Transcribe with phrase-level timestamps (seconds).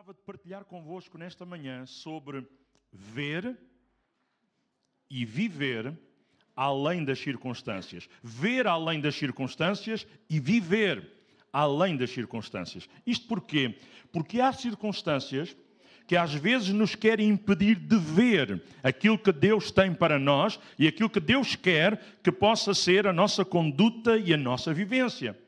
[0.00, 2.46] gostava de partilhar convosco nesta manhã sobre
[2.90, 3.54] ver
[5.10, 5.92] e viver
[6.56, 8.08] além das circunstâncias.
[8.22, 11.06] Ver além das circunstâncias e viver
[11.52, 12.88] além das circunstâncias.
[13.06, 13.78] Isto porquê?
[14.10, 15.54] Porque há circunstâncias
[16.06, 20.88] que às vezes nos querem impedir de ver aquilo que Deus tem para nós e
[20.88, 25.38] aquilo que Deus quer que possa ser a nossa conduta e a nossa vivência.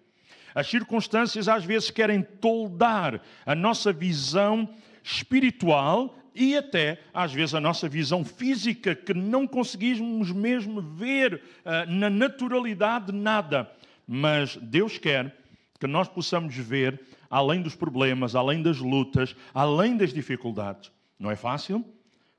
[0.55, 4.69] As circunstâncias às vezes querem toldar a nossa visão
[5.03, 11.91] espiritual e até, às vezes, a nossa visão física, que não conseguimos mesmo ver uh,
[11.91, 13.71] na naturalidade nada.
[14.07, 15.37] Mas Deus quer
[15.79, 20.91] que nós possamos ver além dos problemas, além das lutas, além das dificuldades.
[21.19, 21.85] Não é fácil,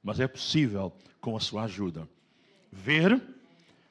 [0.04, 2.08] mas é possível com a sua ajuda.
[2.72, 3.22] Ver,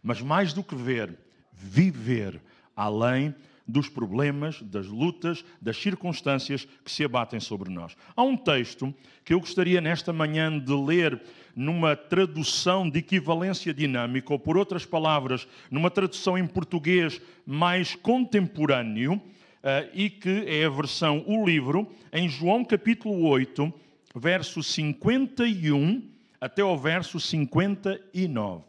[0.02, 1.16] mas mais do que ver,
[1.52, 2.40] viver
[2.74, 3.34] além
[3.66, 7.96] dos problemas, das lutas, das circunstâncias que se abatem sobre nós.
[8.16, 8.92] Há um texto
[9.24, 11.20] que eu gostaria nesta manhã de ler
[11.54, 19.20] numa tradução de equivalência dinâmica, ou por outras palavras, numa tradução em português mais contemporâneo,
[19.62, 23.72] eh, e que é a versão, o livro, em João capítulo 8,
[24.14, 28.64] verso 51 até ao verso 59.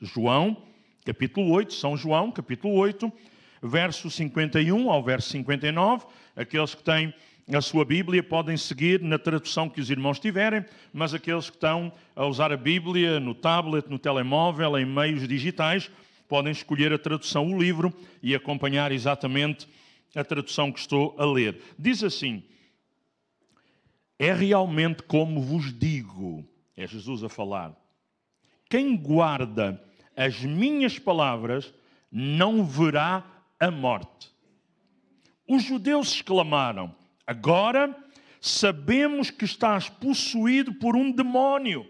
[0.00, 0.56] João,
[1.04, 3.12] capítulo 8, São João, capítulo 8,
[3.62, 6.06] verso 51 ao verso 59.
[6.36, 7.12] Aqueles que têm
[7.52, 11.90] a sua Bíblia podem seguir na tradução que os irmãos tiverem, mas aqueles que estão
[12.14, 15.90] a usar a Bíblia no tablet, no telemóvel, em meios digitais,
[16.28, 17.92] podem escolher a tradução, o livro,
[18.22, 19.66] e acompanhar exatamente
[20.14, 21.58] a tradução que estou a ler.
[21.78, 22.42] Diz assim:
[24.18, 27.74] É realmente como vos digo, é Jesus a falar,
[28.68, 29.82] quem guarda
[30.14, 31.72] as minhas palavras
[32.10, 33.24] não verá
[33.58, 34.30] a morte.
[35.48, 36.94] Os judeus exclamaram:
[37.26, 37.96] Agora
[38.40, 41.88] sabemos que estás possuído por um demónio.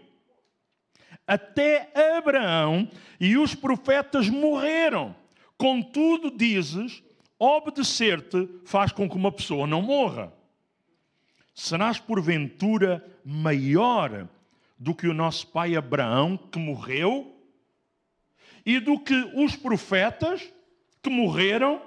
[1.27, 5.15] Até Abraão e os profetas morreram.
[5.57, 7.03] Contudo, dizes:
[7.37, 10.33] obedecer-te faz com que uma pessoa não morra.
[11.53, 14.27] Serás porventura maior
[14.77, 17.35] do que o nosso pai Abraão, que morreu,
[18.65, 20.49] e do que os profetas
[21.01, 21.81] que morreram,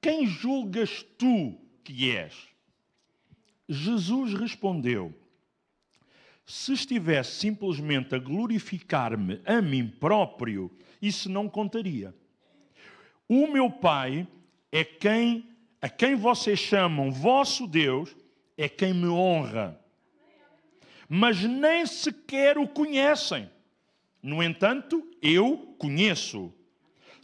[0.00, 2.34] quem julgas tu que és?
[3.68, 5.14] Jesus respondeu:
[6.44, 10.70] Se estivesse simplesmente a glorificar-me a mim próprio,
[11.00, 12.14] isso não contaria.
[13.28, 14.26] O meu Pai
[14.72, 15.48] é quem
[15.80, 18.14] a quem vocês chamam vosso Deus,
[18.56, 19.78] é quem me honra.
[21.08, 23.48] Mas nem sequer o conhecem.
[24.20, 26.52] No entanto, eu conheço.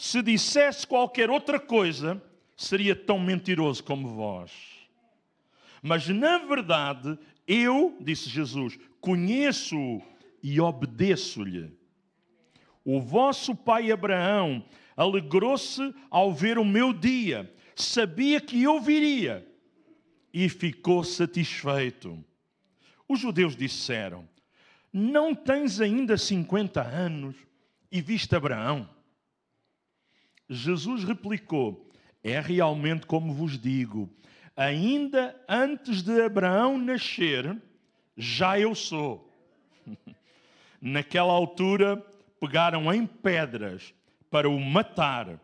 [0.04, 2.22] Se dissesse qualquer outra coisa,
[2.54, 4.52] seria tão mentiroso como vós.
[5.82, 10.02] Mas na verdade, eu, disse Jesus, conheço-o
[10.42, 11.74] e obedeço-lhe.
[12.84, 14.62] O vosso pai Abraão
[14.94, 19.50] alegrou-se ao ver o meu dia, sabia que eu viria
[20.34, 22.22] e ficou satisfeito.
[23.08, 24.28] Os judeus disseram:
[24.92, 27.34] Não tens ainda 50 anos
[27.90, 28.93] e viste Abraão?
[30.48, 31.90] Jesus replicou:
[32.22, 34.08] É realmente como vos digo,
[34.56, 37.60] ainda antes de Abraão nascer,
[38.16, 39.30] já eu sou.
[40.80, 41.96] Naquela altura,
[42.38, 43.94] pegaram em pedras
[44.30, 45.40] para o matar.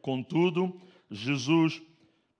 [0.00, 0.80] Contudo,
[1.10, 1.82] Jesus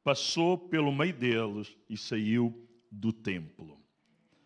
[0.04, 2.54] passou pelo meio deles e saiu
[2.90, 3.76] do templo.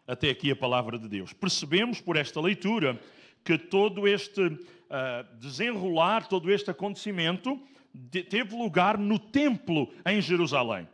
[0.07, 1.33] Até aqui a palavra de Deus.
[1.33, 2.99] Percebemos por esta leitura
[3.45, 7.61] que todo este uh, desenrolar, todo este acontecimento
[7.93, 10.89] de, teve lugar no templo em Jerusalém.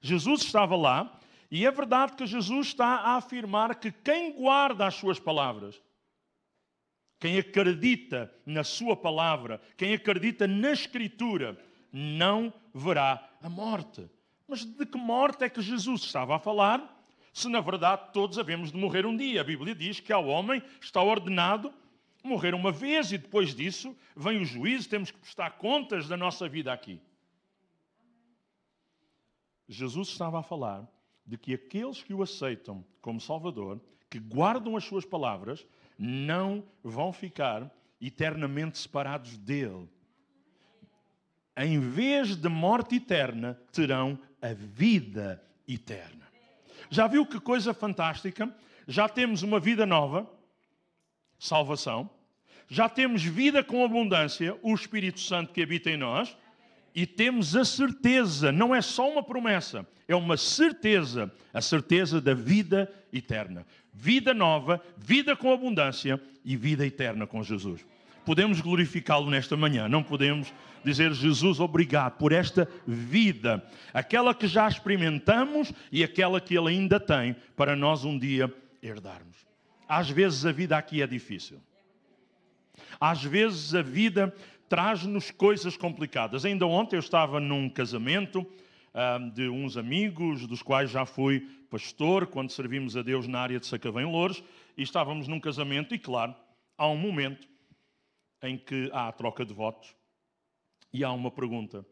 [0.00, 1.18] Jesus estava lá
[1.50, 5.80] e é verdade que Jesus está a afirmar que quem guarda as suas palavras,
[7.18, 11.58] quem acredita na sua palavra, quem acredita na Escritura,
[11.92, 14.10] não verá a morte.
[14.48, 16.93] Mas de que morte é que Jesus estava a falar?
[17.34, 19.40] Se na verdade todos havemos de morrer um dia.
[19.40, 21.74] A Bíblia diz que ao homem está ordenado
[22.22, 26.48] morrer uma vez e depois disso vem o juízo, temos que prestar contas da nossa
[26.48, 26.98] vida aqui.
[29.68, 30.88] Jesus estava a falar
[31.26, 35.66] de que aqueles que o aceitam como Salvador, que guardam as suas palavras,
[35.98, 37.70] não vão ficar
[38.00, 39.88] eternamente separados dele.
[41.56, 46.23] Em vez de morte eterna, terão a vida eterna.
[46.90, 48.52] Já viu que coisa fantástica?
[48.86, 50.30] Já temos uma vida nova,
[51.38, 52.10] salvação.
[52.68, 56.36] Já temos vida com abundância, o Espírito Santo que habita em nós.
[56.94, 62.34] e temos a certeza, não é só uma promessa, é uma certeza, a certeza da
[62.34, 63.66] vida eterna.
[63.92, 67.84] Vida nova, vida com abundância e vida eterna com Jesus.
[68.24, 70.52] Podemos glorificá-lo nesta manhã, não podemos
[70.84, 77.00] dizer Jesus, obrigado por esta vida, aquela que já experimentamos e aquela que Ele ainda
[77.00, 79.46] tem para nós um dia herdarmos.
[79.88, 81.60] Às vezes a vida aqui é difícil.
[83.00, 84.34] Às vezes a vida
[84.68, 86.44] traz-nos coisas complicadas.
[86.44, 88.46] Ainda ontem eu estava num casamento
[88.92, 93.58] ah, de uns amigos, dos quais já fui pastor, quando servimos a Deus na área
[93.58, 94.42] de Sacavém Louros,
[94.76, 96.34] e estávamos num casamento, e claro,
[96.78, 97.48] há um momento
[98.44, 99.94] em que há a troca de votos,
[100.92, 101.84] e há uma pergunta,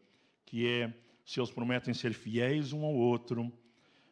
[0.45, 0.93] que é
[1.25, 3.51] se eles prometem ser fiéis um ao outro,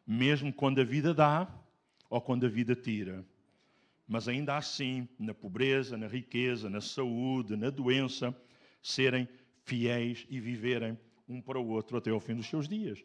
[0.06, 1.48] mesmo quando a vida dá
[2.10, 3.26] ou quando a vida tira.
[4.08, 8.36] Mas ainda assim, na pobreza, na riqueza, na saúde, na doença,
[8.82, 9.28] serem
[9.64, 10.98] fiéis e viverem
[11.28, 13.04] um para o outro até ao fim dos seus dias.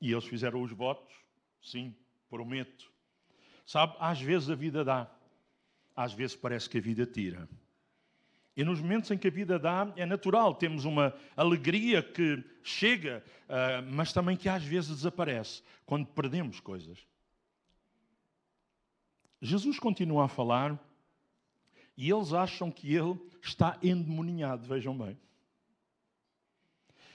[0.00, 1.14] E eles fizeram os votos,
[1.60, 1.94] sim,
[2.30, 2.90] prometo.
[3.66, 5.10] Sabe, às vezes a vida dá,
[5.94, 7.48] às vezes parece que a vida tira.
[8.58, 13.24] E nos momentos em que a vida dá, é natural, temos uma alegria que chega,
[13.44, 16.98] uh, mas também que às vezes desaparece, quando perdemos coisas.
[19.40, 20.76] Jesus continua a falar
[21.96, 25.16] e eles acham que ele está endemoninhado, vejam bem.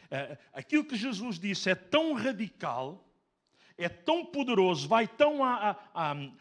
[0.10, 3.06] É, aquilo que Jesus disse é tão radical,
[3.78, 6.32] é tão poderoso, vai tão a, a, a,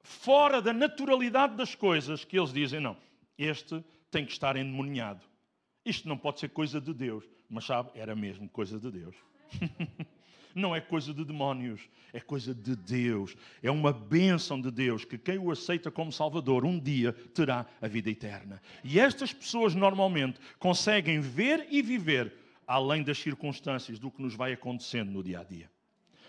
[0.00, 2.96] fora da naturalidade das coisas que eles dizem: não,
[3.36, 3.82] este
[4.14, 5.26] tem que estar endemoniado.
[5.84, 7.24] Isto não pode ser coisa de Deus.
[7.50, 9.16] Mas sabe, era mesmo coisa de Deus.
[10.54, 11.80] não é coisa de demónios,
[12.12, 13.36] é coisa de Deus.
[13.60, 17.88] É uma bênção de Deus que quem o aceita como Salvador um dia terá a
[17.88, 18.62] vida eterna.
[18.84, 22.32] E estas pessoas normalmente conseguem ver e viver
[22.68, 25.68] além das circunstâncias do que nos vai acontecendo no dia a dia.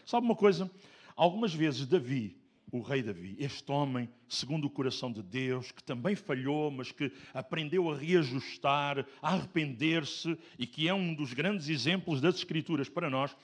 [0.05, 0.69] Sabe uma coisa?
[1.15, 2.35] Algumas vezes Davi,
[2.77, 7.11] o rei Davi, este homem, segundo o coração de Deus, que também falhou, mas que
[7.33, 13.09] aprendeu a reajustar, a arrepender-se e que é um dos grandes exemplos das Escrituras para
[13.09, 13.35] nós,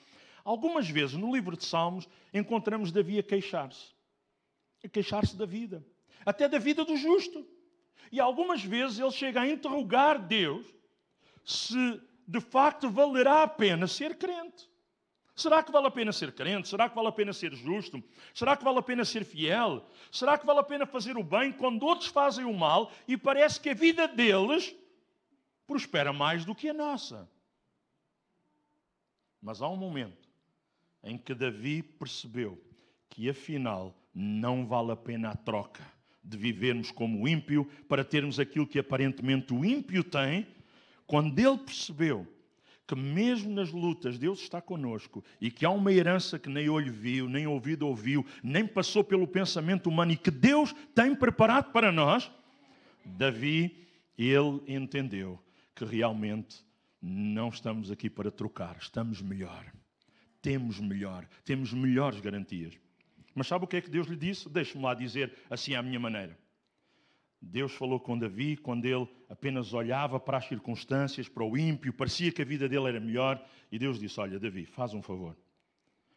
[0.44, 3.94] algumas vezes no livro de Salmos encontramos Davi a queixar-se,
[4.84, 5.82] a queixar-se da vida,
[6.26, 7.46] até da vida do justo.
[8.10, 10.66] E algumas vezes ele chega a interrogar Deus
[11.44, 14.70] se de facto valerá a pena ser crente.
[15.34, 16.68] Será que vale a pena ser crente?
[16.68, 18.02] Será que vale a pena ser justo?
[18.34, 19.84] Será que vale a pena ser fiel?
[20.10, 23.58] Será que vale a pena fazer o bem quando outros fazem o mal e parece
[23.58, 24.74] que a vida deles
[25.66, 27.28] prospera mais do que a nossa?
[29.40, 30.28] Mas há um momento
[31.02, 32.62] em que Davi percebeu
[33.08, 35.84] que afinal não vale a pena a troca
[36.22, 40.46] de vivermos como ímpio para termos aquilo que aparentemente o ímpio tem,
[41.06, 42.26] quando ele percebeu
[42.92, 46.92] que mesmo nas lutas Deus está conosco e que há uma herança que nem olho
[46.92, 51.90] viu, nem ouvido ouviu, nem passou pelo pensamento humano e que Deus tem preparado para
[51.90, 52.30] nós,
[53.02, 55.42] Davi, ele entendeu
[55.74, 56.62] que realmente
[57.00, 59.72] não estamos aqui para trocar, estamos melhor.
[60.42, 62.78] Temos melhor, temos melhores garantias.
[63.34, 64.50] Mas sabe o que é que Deus lhe disse?
[64.50, 66.38] Deixe-me lá dizer assim à minha maneira.
[67.42, 72.30] Deus falou com Davi quando ele apenas olhava para as circunstâncias, para o ímpio, parecia
[72.30, 75.36] que a vida dele era melhor, e Deus disse: Olha, Davi, faz um favor.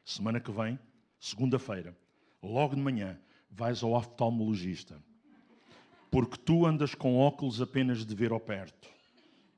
[0.04, 0.78] Semana que vem,
[1.20, 1.98] segunda-feira,
[2.44, 5.02] logo de manhã, vais ao oftalmologista,
[6.12, 8.88] porque tu andas com óculos apenas de ver ao perto,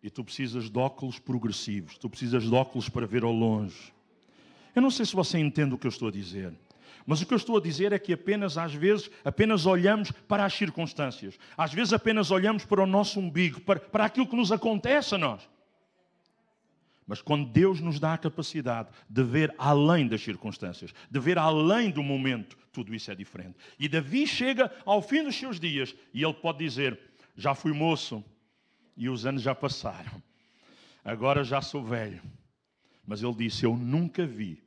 [0.01, 3.93] e tu precisas de óculos progressivos, tu precisas de óculos para ver ao longe.
[4.73, 6.53] Eu não sei se você entende o que eu estou a dizer.
[7.07, 10.43] Mas o que eu estou a dizer é que apenas, às vezes, apenas olhamos para
[10.43, 11.39] as circunstâncias.
[11.57, 15.17] Às vezes apenas olhamos para o nosso umbigo, para, para aquilo que nos acontece a
[15.17, 15.49] nós.
[17.07, 21.89] Mas quando Deus nos dá a capacidade de ver além das circunstâncias, de ver além
[21.89, 23.55] do momento, tudo isso é diferente.
[23.79, 26.99] E Davi chega ao fim dos seus dias e ele pode dizer:
[27.37, 28.21] Já fui moço
[28.97, 30.21] e os anos já passaram,
[31.05, 32.21] agora já sou velho.
[33.05, 34.66] Mas ele disse: Eu nunca vi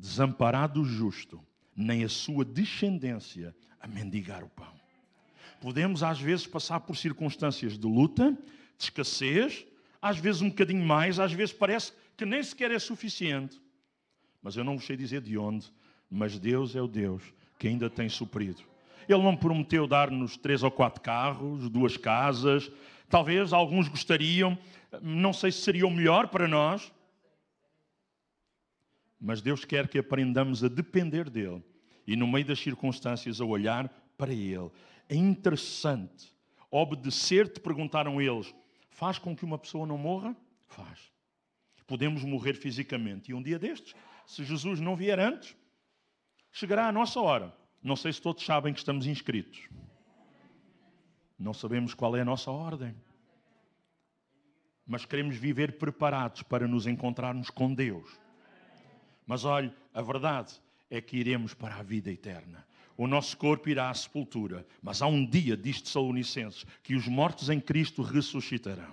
[0.00, 1.40] desamparado o justo,
[1.76, 4.72] nem a sua descendência a mendigar o pão.
[5.60, 8.32] Podemos às vezes passar por circunstâncias de luta,
[8.78, 9.66] de escassez,
[10.00, 13.60] às vezes um bocadinho mais, às vezes parece que nem sequer é suficiente.
[14.42, 15.70] Mas eu não vos sei dizer de onde,
[16.10, 17.22] mas Deus é o Deus
[17.58, 18.62] que ainda tem suprido.
[19.06, 22.72] Ele não prometeu dar-nos três ou quatro carros, duas casas,
[23.08, 24.56] talvez alguns gostariam,
[25.02, 26.90] não sei se seria o melhor para nós,
[29.20, 31.62] mas Deus quer que aprendamos a depender dEle
[32.06, 34.70] e, no meio das circunstâncias, a olhar para Ele.
[35.08, 36.34] É interessante.
[36.70, 38.54] Obedecer-te, perguntaram eles,
[38.90, 40.36] faz com que uma pessoa não morra?
[40.68, 41.10] Faz.
[41.84, 43.92] Podemos morrer fisicamente e um dia destes,
[44.24, 45.56] se Jesus não vier antes,
[46.52, 47.52] chegará a nossa hora.
[47.82, 49.68] Não sei se todos sabem que estamos inscritos.
[51.36, 52.94] Não sabemos qual é a nossa ordem.
[54.86, 58.19] Mas queremos viver preparados para nos encontrarmos com Deus.
[59.30, 60.54] Mas olhe, a verdade
[60.90, 62.66] é que iremos para a vida eterna.
[62.96, 67.48] O nosso corpo irá à sepultura, mas há um dia, diz Salonicenses, que os mortos
[67.48, 68.92] em Cristo ressuscitarão.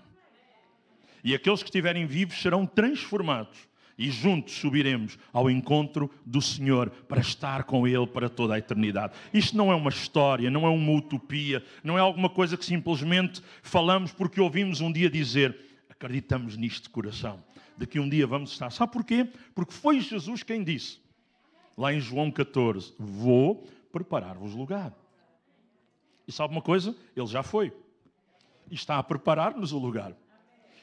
[1.24, 3.58] E aqueles que estiverem vivos serão transformados
[3.98, 9.16] e juntos subiremos ao encontro do Senhor para estar com Ele para toda a eternidade.
[9.34, 13.42] Isto não é uma história, não é uma utopia, não é alguma coisa que simplesmente
[13.64, 15.58] falamos porque ouvimos um dia dizer,
[15.90, 17.44] acreditamos nisto de coração,
[17.78, 18.72] de que um dia vamos estar.
[18.72, 19.30] Sabe porquê?
[19.54, 21.00] Porque foi Jesus quem disse,
[21.78, 24.94] lá em João 14: Vou preparar-vos lugar.
[26.28, 26.96] E sabe uma coisa?
[27.16, 27.72] Ele já foi.
[28.70, 30.14] E está a preparar-nos o lugar.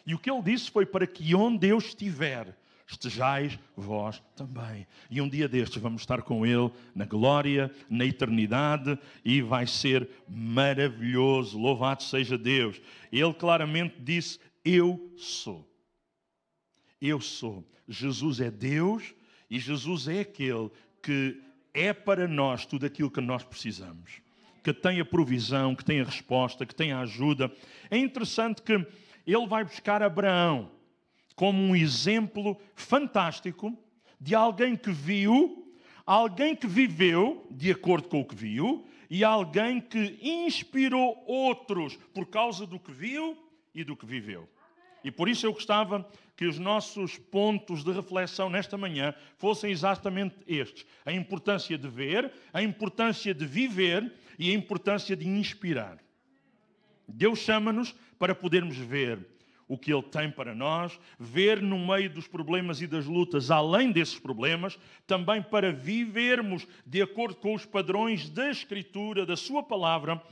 [0.06, 4.86] E o que ele disse foi para que onde eu estiver, estejais vós também.
[5.10, 10.08] E um dia destes vamos estar com Ele na glória, na eternidade, e vai ser
[10.28, 11.58] maravilhoso.
[11.58, 12.80] Louvado seja Deus.
[13.10, 15.66] Ele claramente disse: Eu sou.
[17.06, 17.62] Eu sou.
[17.86, 19.14] Jesus é Deus
[19.50, 20.70] e Jesus é aquele
[21.02, 21.38] que
[21.74, 24.22] é para nós tudo aquilo que nós precisamos.
[24.62, 27.52] Que tem a provisão, que tem a resposta, que tem a ajuda.
[27.90, 28.72] É interessante que
[29.26, 30.70] ele vai buscar Abraão
[31.36, 33.76] como um exemplo fantástico
[34.18, 35.70] de alguém que viu,
[36.06, 42.24] alguém que viveu de acordo com o que viu e alguém que inspirou outros por
[42.28, 43.36] causa do que viu
[43.74, 44.48] e do que viveu.
[45.04, 50.34] E por isso eu gostava que os nossos pontos de reflexão nesta manhã fossem exatamente
[50.48, 55.98] estes: a importância de ver, a importância de viver e a importância de inspirar.
[57.06, 59.18] Deus chama-nos para podermos ver
[59.68, 63.92] o que Ele tem para nós, ver no meio dos problemas e das lutas, além
[63.92, 70.22] desses problemas, também para vivermos de acordo com os padrões da Escritura, da Sua palavra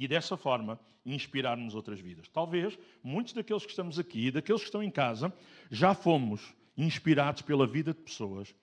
[0.00, 2.26] e dessa forma inspirarmos outras vidas.
[2.28, 5.32] Talvez muitos daqueles que estamos aqui, daqueles que estão em casa,
[5.70, 8.54] já fomos inspirados pela vida de pessoas.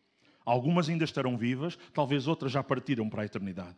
[0.44, 3.78] Algumas ainda estarão vivas, talvez outras já partiram para a eternidade.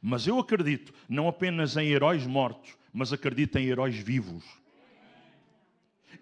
[0.00, 4.44] Mas eu acredito não apenas em heróis mortos, mas acredito em heróis vivos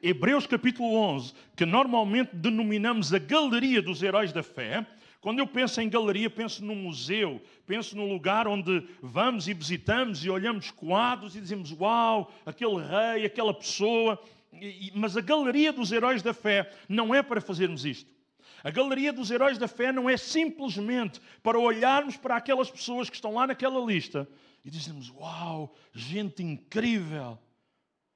[0.03, 4.85] Hebreus capítulo 11, que normalmente denominamos a galeria dos heróis da fé,
[5.23, 10.25] quando eu penso em galeria, penso num museu, penso num lugar onde vamos e visitamos
[10.25, 14.21] e olhamos quadros e dizemos: Uau, aquele rei, aquela pessoa.
[14.93, 18.13] Mas a galeria dos heróis da fé não é para fazermos isto.
[18.65, 23.15] A galeria dos heróis da fé não é simplesmente para olharmos para aquelas pessoas que
[23.15, 24.29] estão lá naquela lista
[24.65, 27.39] e dizermos: Uau, gente incrível.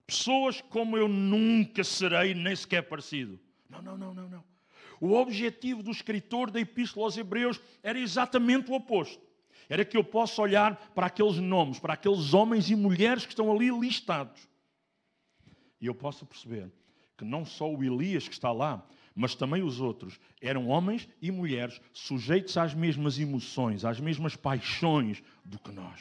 [0.04, 3.38] Pessoas como eu nunca serei, nem sequer parecido.
[3.70, 4.55] Não, não, não, não, não.
[5.00, 9.23] O objetivo do escritor da Epístola aos Hebreus era exatamente o oposto.
[9.69, 13.53] Era que eu possa olhar para aqueles nomes, para aqueles homens e mulheres que estão
[13.53, 14.49] ali listados.
[15.81, 16.71] E eu possa perceber
[17.17, 21.31] que não só o Elias que está lá, mas também os outros eram homens e
[21.31, 26.00] mulheres sujeitos às mesmas emoções, às mesmas paixões do que nós.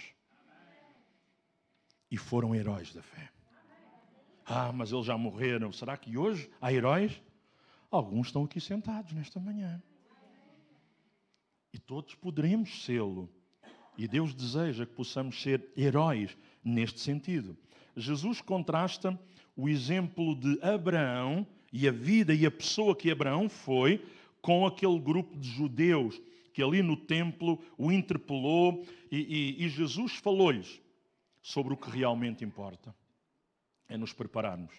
[2.12, 3.30] E foram heróis da fé.
[4.46, 5.72] Ah, mas eles já morreram.
[5.72, 7.20] Será que hoje há heróis?
[7.90, 9.82] Alguns estão aqui sentados nesta manhã.
[11.74, 13.30] E todos poderemos sê-lo.
[13.98, 17.58] E Deus deseja que possamos ser heróis neste sentido.
[17.96, 19.18] Jesus contrasta
[19.56, 24.06] o exemplo de Abraão e a vida e a pessoa que Abraão foi
[24.42, 26.22] com aquele grupo de judeus
[26.54, 29.18] que ali no templo o interpelou e,
[29.60, 30.82] e, e Jesus falou-lhes
[31.42, 32.96] sobre o que realmente importa
[33.88, 34.74] é nos prepararmos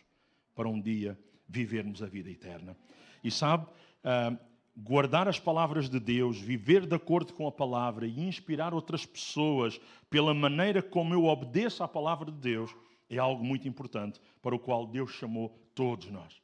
[0.54, 2.76] para um dia vivermos a vida eterna.
[3.26, 4.38] E sabe, uh,
[4.76, 9.80] guardar as palavras de Deus, viver de acordo com a palavra e inspirar outras pessoas
[10.08, 12.72] pela maneira como eu obedeço à palavra de Deus
[13.10, 16.40] é algo muito importante para o qual Deus chamou todos nós.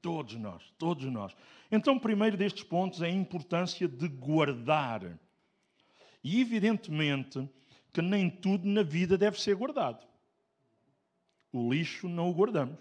[0.00, 1.34] Todos nós, todos nós.
[1.70, 5.18] Então, primeiro destes pontos é a importância de guardar.
[6.22, 7.48] E evidentemente
[7.92, 10.06] que nem tudo na vida deve ser guardado.
[11.52, 12.78] O lixo não o guardamos.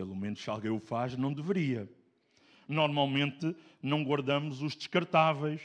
[0.00, 1.86] Pelo menos se alguém o faz, não deveria.
[2.66, 5.60] Normalmente não guardamos os descartáveis,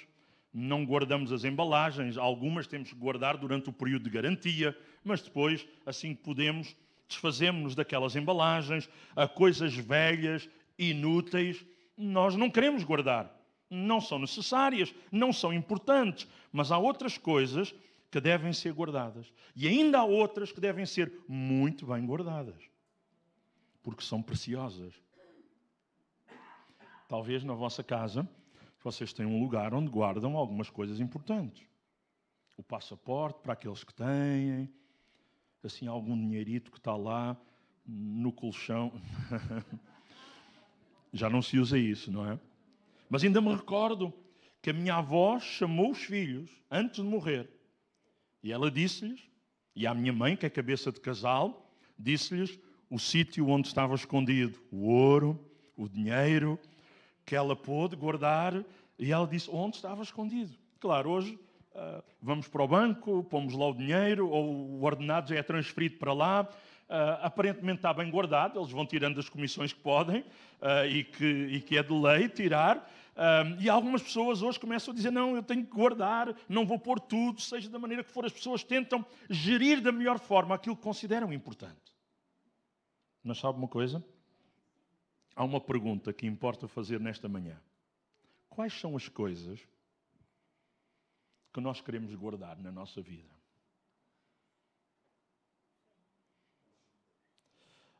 [0.53, 2.17] não guardamos as embalagens.
[2.17, 6.75] Algumas temos que guardar durante o período de garantia, mas depois, assim que podemos,
[7.07, 11.65] desfazemos-nos daquelas embalagens, a coisas velhas, inúteis,
[11.97, 13.33] nós não queremos guardar.
[13.69, 17.73] Não são necessárias, não são importantes, mas há outras coisas
[18.11, 19.31] que devem ser guardadas.
[19.55, 22.74] E ainda há outras que devem ser muito bem guardadas.
[23.85, 24.95] Porque são preciosas.
[27.07, 28.27] Talvez na vossa casa
[28.83, 31.63] vocês tenham um lugar onde guardam algumas coisas importantes.
[32.57, 34.73] O passaporte para aqueles que têm,
[35.63, 37.37] assim algum dinheirito que está lá
[37.85, 38.91] no colchão.
[41.13, 42.39] Já não se usa isso, não é?
[43.07, 44.11] Mas ainda me recordo
[44.63, 47.47] que a minha avó chamou os filhos antes de morrer.
[48.41, 49.21] E ela disse-lhes,
[49.75, 52.59] e à minha mãe, que é cabeça de casal, disse-lhes
[52.95, 55.37] o sítio onde estava escondido o ouro,
[55.75, 56.57] o dinheiro,
[57.25, 58.63] que ela pôde guardar,
[58.97, 60.53] e ela disse onde estava escondido.
[60.79, 61.37] Claro, hoje
[61.73, 65.97] uh, vamos para o banco, pomos lá o dinheiro, ou o ordenado já é transferido
[65.97, 66.47] para lá,
[66.87, 71.25] Uh, aparentemente está bem guardado, eles vão tirando as comissões que podem uh, e, que,
[71.25, 72.87] e, que, é de lei tirar.
[73.57, 76.99] E algumas pessoas hoje começam a dizer: Não, eu tenho que guardar, não vou pôr
[76.99, 78.23] tudo, seja da maneira que for.
[78.23, 81.84] As pessoas tentam gerir da melhor forma aquilo que consideram importante.
[83.25, 84.01] Mas sabe uma coisa?
[85.35, 87.59] Há uma pergunta que importa fazer nesta manhã:
[88.49, 89.59] Quais são as coisas
[91.51, 93.35] que nós queremos guardar na nossa vida?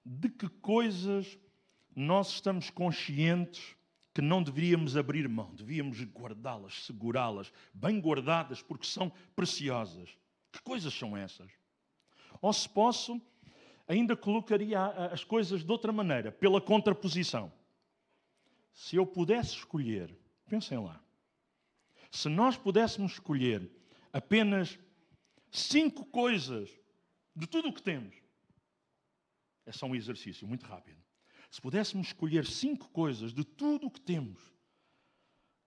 [0.05, 1.37] de que coisas
[1.95, 3.75] nós estamos conscientes
[4.13, 10.15] que não deveríamos abrir mão, devíamos guardá-las, segurá-las, bem guardadas, porque são preciosas.
[10.51, 11.51] Que coisas são essas?
[12.41, 13.19] Ou se posso,
[13.87, 17.51] ainda colocaria as coisas de outra maneira, pela contraposição.
[18.73, 21.01] Se eu pudesse escolher, pensem lá,
[22.11, 23.69] se nós pudéssemos escolher
[24.11, 24.79] apenas
[25.51, 26.69] cinco coisas
[27.35, 28.15] de tudo o que temos,
[29.65, 31.01] é só um exercício muito rápido.
[31.49, 34.55] Se pudéssemos escolher cinco coisas de tudo o que temos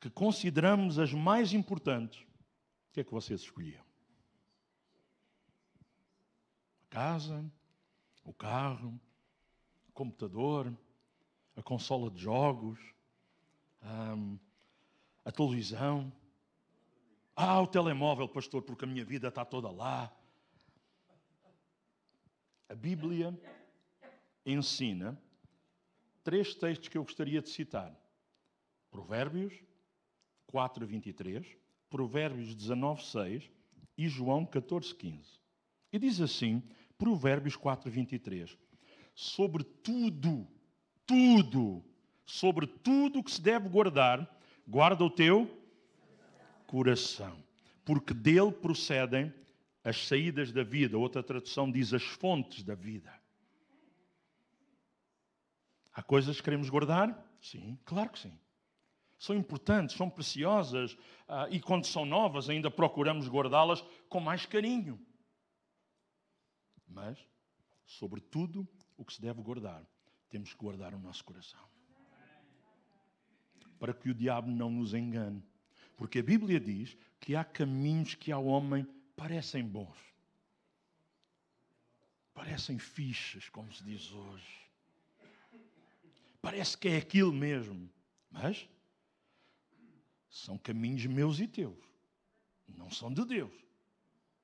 [0.00, 3.84] que consideramos as mais importantes, o que é que vocês escolhiam?
[6.82, 7.52] A casa,
[8.28, 9.00] o carro,
[9.88, 10.76] o computador,
[11.56, 12.78] a consola de jogos,
[15.24, 16.12] a televisão.
[17.34, 20.12] Ah, o telemóvel, pastor, porque a minha vida está toda lá.
[22.68, 23.38] A Bíblia
[24.44, 25.18] ensina
[26.22, 27.94] três textos que eu gostaria de citar:
[28.90, 29.54] Provérbios
[30.48, 31.46] 4, 23,
[31.88, 33.50] Provérbios 19, 6
[33.96, 35.40] e João 14, 15.
[35.92, 36.62] E diz assim,
[36.98, 38.58] Provérbios 4, 23:
[39.14, 40.46] Sobre tudo,
[41.06, 41.84] tudo,
[42.26, 44.28] sobre tudo que se deve guardar,
[44.66, 45.48] guarda o teu
[46.66, 47.42] coração,
[47.84, 49.32] porque dele procedem
[49.84, 50.98] as saídas da vida.
[50.98, 53.12] Outra tradução diz as fontes da vida.
[55.94, 57.26] Há coisas que queremos guardar?
[57.40, 58.38] Sim, claro que sim.
[59.18, 64.98] São importantes, são preciosas uh, e quando são novas ainda procuramos guardá-las com mais carinho.
[66.88, 67.18] Mas,
[67.84, 69.84] sobretudo, o que se deve guardar,
[70.28, 71.60] temos que guardar o nosso coração.
[73.78, 75.42] Para que o diabo não nos engane.
[75.96, 79.98] Porque a Bíblia diz que há caminhos que ao homem parecem bons.
[82.34, 84.68] Parecem fichas, como se diz hoje
[86.48, 87.90] parece que é aquilo mesmo.
[88.30, 88.68] Mas
[90.30, 91.78] são caminhos meus e teus,
[92.66, 93.52] não são de Deus.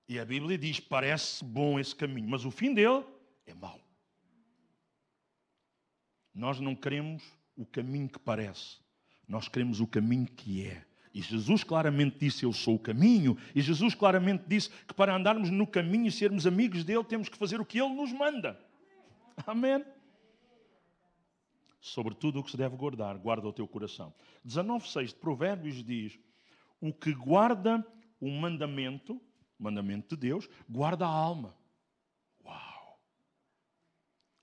[0.09, 3.05] E a Bíblia diz: parece bom esse caminho, mas o fim dele
[3.47, 3.81] é mau.
[6.35, 7.23] Nós não queremos
[7.57, 8.79] o caminho que parece,
[9.29, 10.85] nós queremos o caminho que é.
[11.13, 13.39] E Jesus claramente disse: Eu sou o caminho.
[13.55, 17.39] E Jesus claramente disse que para andarmos no caminho e sermos amigos dele, temos que
[17.39, 18.59] fazer o que ele nos manda.
[19.47, 19.85] Amém
[21.85, 24.11] sobre tudo o que se deve guardar, guarda o teu coração.
[24.47, 26.19] 19,6 de Provérbios diz:
[26.81, 27.87] O que guarda
[28.19, 29.21] o mandamento,
[29.65, 31.55] mandamento de Deus, guarda a alma.
[32.45, 33.01] Uau!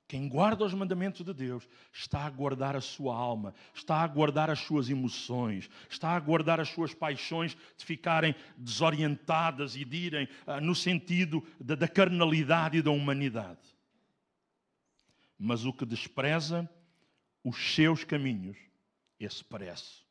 [0.07, 4.49] Quem guarda os mandamentos de Deus está a guardar a sua alma, está a guardar
[4.49, 10.27] as suas emoções, está a guardar as suas paixões de ficarem desorientadas e de irem
[10.45, 13.62] uh, no sentido da, da carnalidade e da humanidade.
[15.38, 16.69] Mas o que despreza
[17.43, 18.57] os seus caminhos,
[19.19, 20.01] esse parece,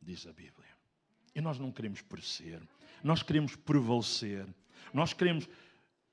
[0.00, 0.74] diz a Bíblia.
[1.34, 2.62] E nós não queremos perecer,
[3.04, 4.46] nós queremos prevalecer,
[4.92, 5.48] nós queremos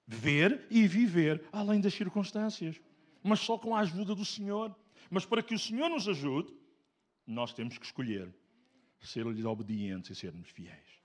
[0.06, 2.80] ver e viver além das circunstâncias,
[3.24, 4.76] mas só com a ajuda do Senhor.
[5.10, 6.54] Mas para que o Senhor nos ajude,
[7.26, 8.32] nós temos que escolher
[9.00, 11.02] ser-lhes obedientes e sermos fiéis.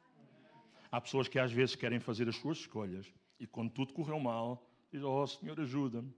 [0.93, 3.07] Há pessoas que às vezes querem fazer as suas escolhas
[3.41, 6.13] e quando tudo correu mal, dizem: Oh Senhor, ajuda-me.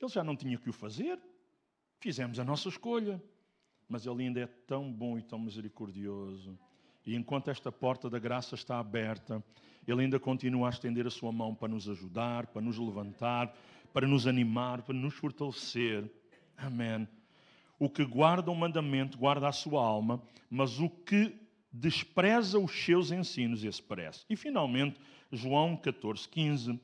[0.00, 1.20] Ele já não tinha que o fazer,
[2.00, 3.22] Fizemos a nossa escolha,
[3.86, 6.58] mas Ele ainda é tão bom e tão misericordioso.
[7.06, 9.42] E enquanto esta porta da graça está aberta,
[9.86, 13.54] Ele ainda continua a estender a sua mão para nos ajudar, para nos levantar,
[13.92, 16.10] para nos animar, para nos fortalecer.
[16.56, 17.08] Amém.
[17.78, 21.34] O que guarda o mandamento guarda a sua alma, mas o que
[21.72, 24.24] despreza os seus ensinos, esse parece.
[24.28, 25.00] E finalmente,
[25.32, 26.80] João 14, 15.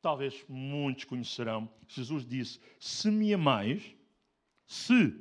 [0.00, 1.68] Talvez muitos conhecerão.
[1.86, 3.94] Jesus disse: Se me amais,
[4.66, 5.14] se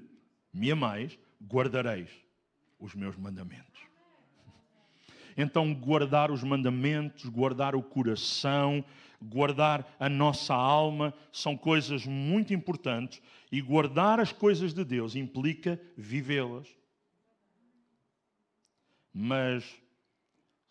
[0.54, 2.10] me amais, guardareis
[2.80, 3.71] os meus mandamentos.
[5.38, 8.84] Então, guardar os mandamentos, guardar o coração,
[9.22, 15.80] guardar a nossa alma são coisas muito importantes e guardar as coisas de Deus implica
[15.96, 16.68] vivê-las.
[19.14, 19.64] Mas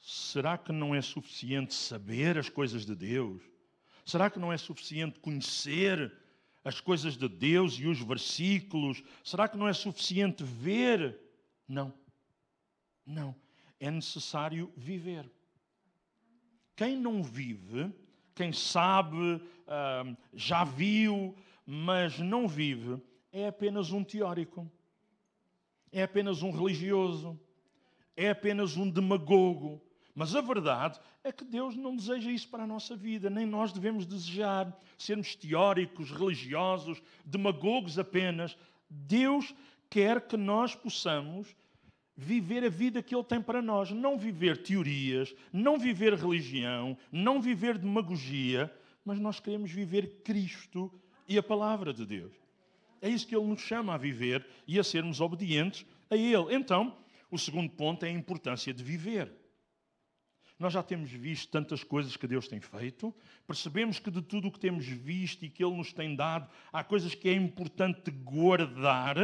[0.01, 3.43] será que não é suficiente saber as coisas de Deus?
[4.05, 6.13] Será que não é suficiente conhecer
[6.65, 9.03] as coisas de Deus e os versículos?
[9.23, 11.19] Será que não é suficiente ver?
[11.69, 11.93] Não.
[13.07, 13.35] Não.
[13.81, 15.29] É necessário viver.
[16.77, 17.93] Quem não vive
[18.41, 22.99] quem sabe, uh, já viu, mas não vive,
[23.31, 24.67] é apenas um teórico,
[25.93, 27.39] é apenas um religioso,
[28.17, 29.79] é apenas um demagogo.
[30.15, 33.73] Mas a verdade é que Deus não deseja isso para a nossa vida, nem nós
[33.73, 38.57] devemos desejar sermos teóricos, religiosos, demagogos apenas.
[38.89, 39.55] Deus
[39.91, 41.55] quer que nós possamos
[42.21, 43.91] viver a vida que Ele tem para nós.
[43.91, 48.71] Não viver teorias, não viver religião, não viver demagogia,
[49.03, 50.93] mas nós queremos viver Cristo
[51.27, 52.35] e a palavra de Deus.
[53.01, 56.55] É isso que Ele nos chama a viver e a sermos obedientes a Ele.
[56.55, 56.95] Então,
[57.31, 59.33] o segundo ponto é a importância de viver.
[60.59, 63.15] Nós já temos visto tantas coisas que Deus tem feito,
[63.47, 66.85] percebemos que de tudo o que temos visto e que Ele nos tem dado, há
[66.85, 69.17] coisas que é importante guardar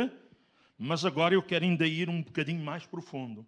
[0.78, 3.46] mas agora eu quero ainda ir um bocadinho mais profundo.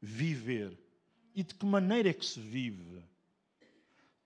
[0.00, 0.78] Viver.
[1.34, 3.02] E de que maneira é que se vive?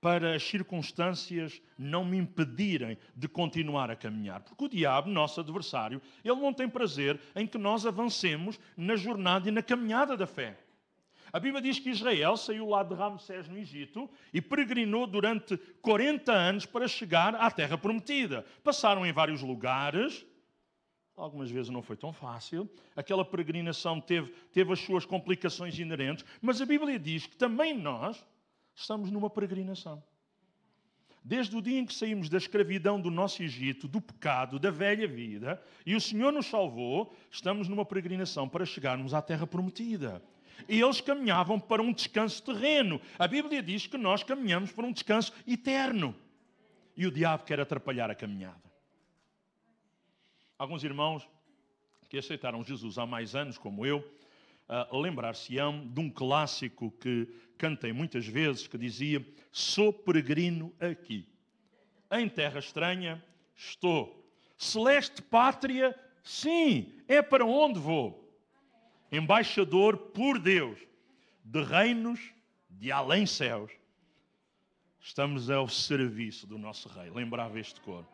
[0.00, 4.40] Para as circunstâncias não me impedirem de continuar a caminhar.
[4.40, 9.48] Porque o diabo, nosso adversário, ele não tem prazer em que nós avancemos na jornada
[9.48, 10.58] e na caminhada da fé.
[11.32, 16.32] A Bíblia diz que Israel saiu lá de Ramsés no Egito e peregrinou durante 40
[16.32, 18.46] anos para chegar à terra prometida.
[18.62, 20.24] Passaram em vários lugares,
[21.16, 22.68] Algumas vezes não foi tão fácil.
[22.96, 28.24] Aquela peregrinação teve, teve as suas complicações inerentes, mas a Bíblia diz que também nós
[28.74, 30.02] estamos numa peregrinação.
[31.22, 35.08] Desde o dia em que saímos da escravidão do nosso Egito, do pecado, da velha
[35.08, 40.22] vida, e o Senhor nos salvou, estamos numa peregrinação para chegarmos à terra prometida.
[40.68, 43.00] E eles caminhavam para um descanso terreno.
[43.18, 46.14] A Bíblia diz que nós caminhamos para um descanso eterno.
[46.96, 48.73] E o diabo quer atrapalhar a caminhada.
[50.64, 51.28] Alguns irmãos
[52.08, 57.92] que aceitaram Jesus há mais anos, como eu, uh, lembrar-se-ão de um clássico que cantei
[57.92, 59.22] muitas vezes, que dizia:
[59.52, 61.28] Sou peregrino aqui.
[62.10, 63.22] Em terra estranha
[63.54, 64.26] estou.
[64.56, 68.34] Celeste pátria, sim, é para onde vou.
[69.12, 70.78] Embaixador por Deus,
[71.44, 72.32] de reinos
[72.70, 73.70] de além céus.
[74.98, 77.10] Estamos ao serviço do nosso Rei.
[77.10, 78.08] Lembrava este coro.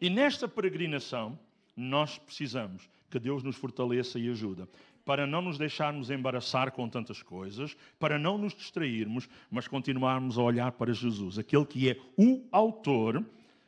[0.00, 1.36] E nesta peregrinação,
[1.76, 4.68] nós precisamos que Deus nos fortaleça e ajuda
[5.04, 10.42] para não nos deixarmos embaraçar com tantas coisas, para não nos distrairmos, mas continuarmos a
[10.42, 13.24] olhar para Jesus, aquele que é o autor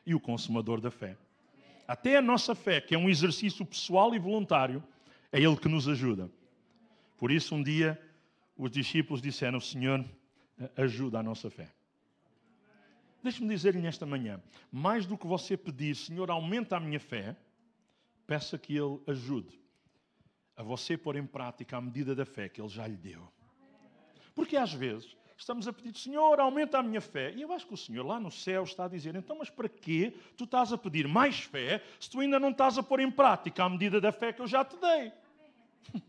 [0.06, 1.16] e o consumador da fé.
[1.86, 4.82] Até a nossa fé, que é um exercício pessoal e voluntário,
[5.32, 6.30] é Ele que nos ajuda.
[7.18, 8.00] Por isso, um dia,
[8.56, 10.04] os discípulos disseram: Senhor,
[10.76, 11.68] ajuda a nossa fé.
[13.22, 17.36] Deixe-me dizer-lhe nesta manhã: mais do que você pedir, Senhor, aumenta a minha fé
[18.26, 19.60] peça que Ele ajude
[20.56, 23.26] a você pôr em prática a medida da fé que Ele já lhe deu.
[24.34, 27.32] Porque às vezes estamos a pedir, Senhor, aumenta a minha fé.
[27.34, 29.68] E eu acho que o Senhor lá no céu está a dizer, então, mas para
[29.68, 33.10] quê tu estás a pedir mais fé se tu ainda não estás a pôr em
[33.10, 35.12] prática a medida da fé que eu já te dei?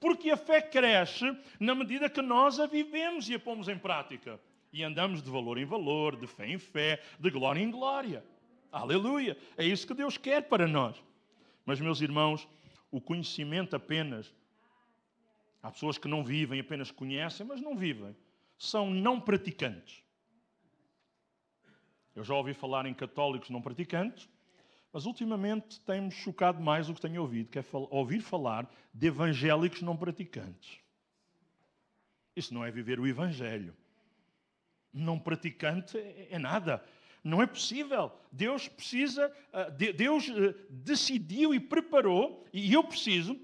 [0.00, 1.24] Porque a fé cresce
[1.58, 4.40] na medida que nós a vivemos e a pomos em prática.
[4.72, 8.22] E andamos de valor em valor, de fé em fé, de glória em glória.
[8.70, 9.36] Aleluia!
[9.56, 11.02] É isso que Deus quer para nós.
[11.68, 12.48] Mas, meus irmãos,
[12.90, 14.34] o conhecimento apenas.
[15.62, 18.16] Há pessoas que não vivem, apenas conhecem, mas não vivem.
[18.56, 20.02] São não praticantes.
[22.16, 24.30] Eu já ouvi falar em católicos não praticantes,
[24.90, 29.82] mas ultimamente tem-me chocado mais o que tenho ouvido, que é ouvir falar de evangélicos
[29.82, 30.80] não praticantes.
[32.34, 33.76] Isso não é viver o Evangelho.
[34.90, 36.82] Não praticante é, é nada.
[37.28, 38.10] Não é possível.
[38.32, 43.38] Deus precisa, ah, Deus ah, decidiu e preparou, e eu preciso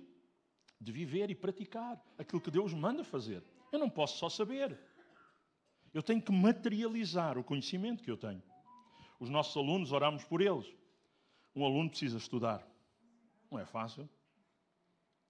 [0.81, 3.45] de viver e praticar aquilo que Deus manda fazer.
[3.71, 4.79] Eu não posso só saber.
[5.93, 8.43] Eu tenho que materializar o conhecimento que eu tenho.
[9.21, 10.67] Os nossos alunos, oramos por eles.
[11.55, 12.67] Um aluno precisa estudar.
[13.51, 14.09] Não é fácil.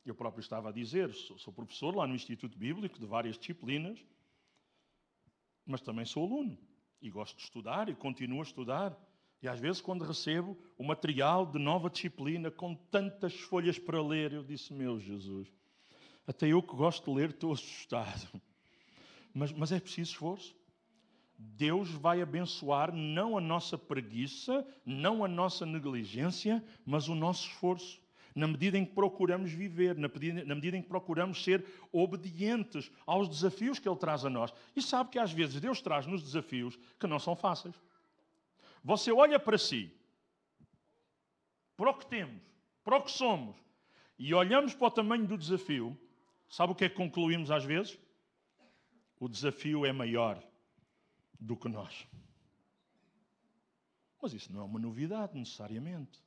[0.06, 3.98] Eu próprio estava a dizer, sou, sou professor lá no Instituto Bíblico de várias disciplinas,
[5.66, 6.56] mas também sou aluno
[7.04, 8.98] e gosto de estudar e continuo a estudar.
[9.42, 14.32] E às vezes, quando recebo o material de nova disciplina com tantas folhas para ler,
[14.32, 15.46] eu disse: Meu Jesus,
[16.26, 18.40] até eu que gosto de ler estou assustado.
[19.34, 20.56] Mas, mas é preciso esforço.
[21.36, 28.00] Deus vai abençoar não a nossa preguiça, não a nossa negligência, mas o nosso esforço.
[28.34, 32.90] Na medida em que procuramos viver, na medida, na medida em que procuramos ser obedientes
[33.06, 34.52] aos desafios que Ele traz a nós.
[34.74, 37.74] E sabe que às vezes Deus traz-nos desafios que não são fáceis.
[38.82, 39.90] Você olha para si,
[41.76, 42.42] para o que temos,
[42.82, 43.56] para o que somos,
[44.18, 45.96] e olhamos para o tamanho do desafio,
[46.48, 47.98] sabe o que é que concluímos às vezes?
[49.18, 50.42] O desafio é maior
[51.38, 52.06] do que nós.
[54.20, 56.23] Mas isso não é uma novidade necessariamente.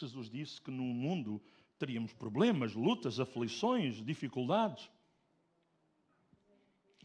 [0.00, 1.40] Jesus disse que no mundo
[1.78, 4.90] teríamos problemas, lutas, aflições, dificuldades.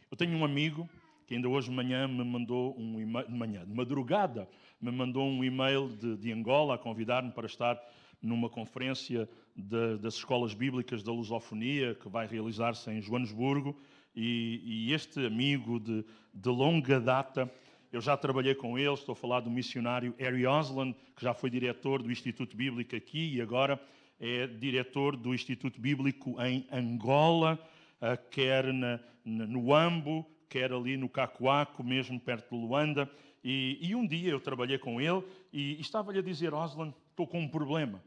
[0.10, 0.88] Eu tenho um amigo
[1.26, 4.48] que ainda hoje de manhã me mandou um e-mail, de manhã, de madrugada,
[4.80, 7.80] me mandou um e-mail de, de Angola a convidar-me para estar
[8.22, 13.76] numa conferência de, das escolas bíblicas da lusofonia que vai realizar-se em Joanesburgo.
[14.16, 17.52] E, e este amigo de, de, longa data,
[17.94, 21.48] eu já trabalhei com ele, estou a falar do missionário Harry Osland, que já foi
[21.52, 23.80] diretor do Instituto Bíblico aqui e agora
[24.20, 27.60] é diretor do Instituto Bíblico em Angola,
[28.02, 33.08] eh, quer na, no Ambo, quer ali no Cacoaco, mesmo perto de Luanda.
[33.44, 37.42] E, e um dia eu trabalhei com ele e, estava-lhe a dizer, Oslan, estou com
[37.42, 38.04] um problema.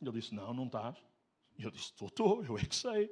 [0.00, 0.96] Ele disse, não, não estás.
[1.58, 3.10] Eu disse, estou, estou, eu é que sei.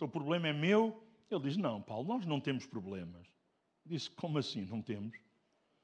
[0.00, 1.00] O problema é meu.
[1.30, 3.35] Ele disse, não, Paulo, nós não temos problemas.
[3.86, 5.16] Disse, como assim não temos?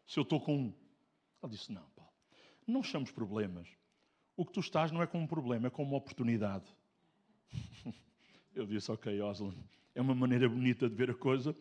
[0.07, 0.75] Se eu estou com um.
[1.43, 2.13] Ele disse, não, Paulo,
[2.67, 3.69] não chamamos problemas.
[4.37, 6.65] O que tu estás não é como um problema, é como uma oportunidade.
[8.55, 9.55] eu disse, ok, Oslan,
[9.95, 11.55] é uma maneira bonita de ver a coisa,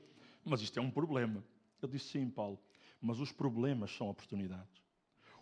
[0.43, 1.43] mas isto é um problema.
[1.81, 2.59] Ele disse: Sim, Paulo,
[3.01, 4.81] mas os problemas são oportunidades.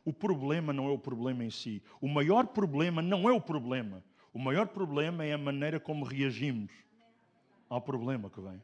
[0.05, 1.83] O problema não é o problema em si.
[1.99, 4.03] O maior problema não é o problema.
[4.33, 6.71] O maior problema é a maneira como reagimos
[7.67, 8.61] ao problema que vem.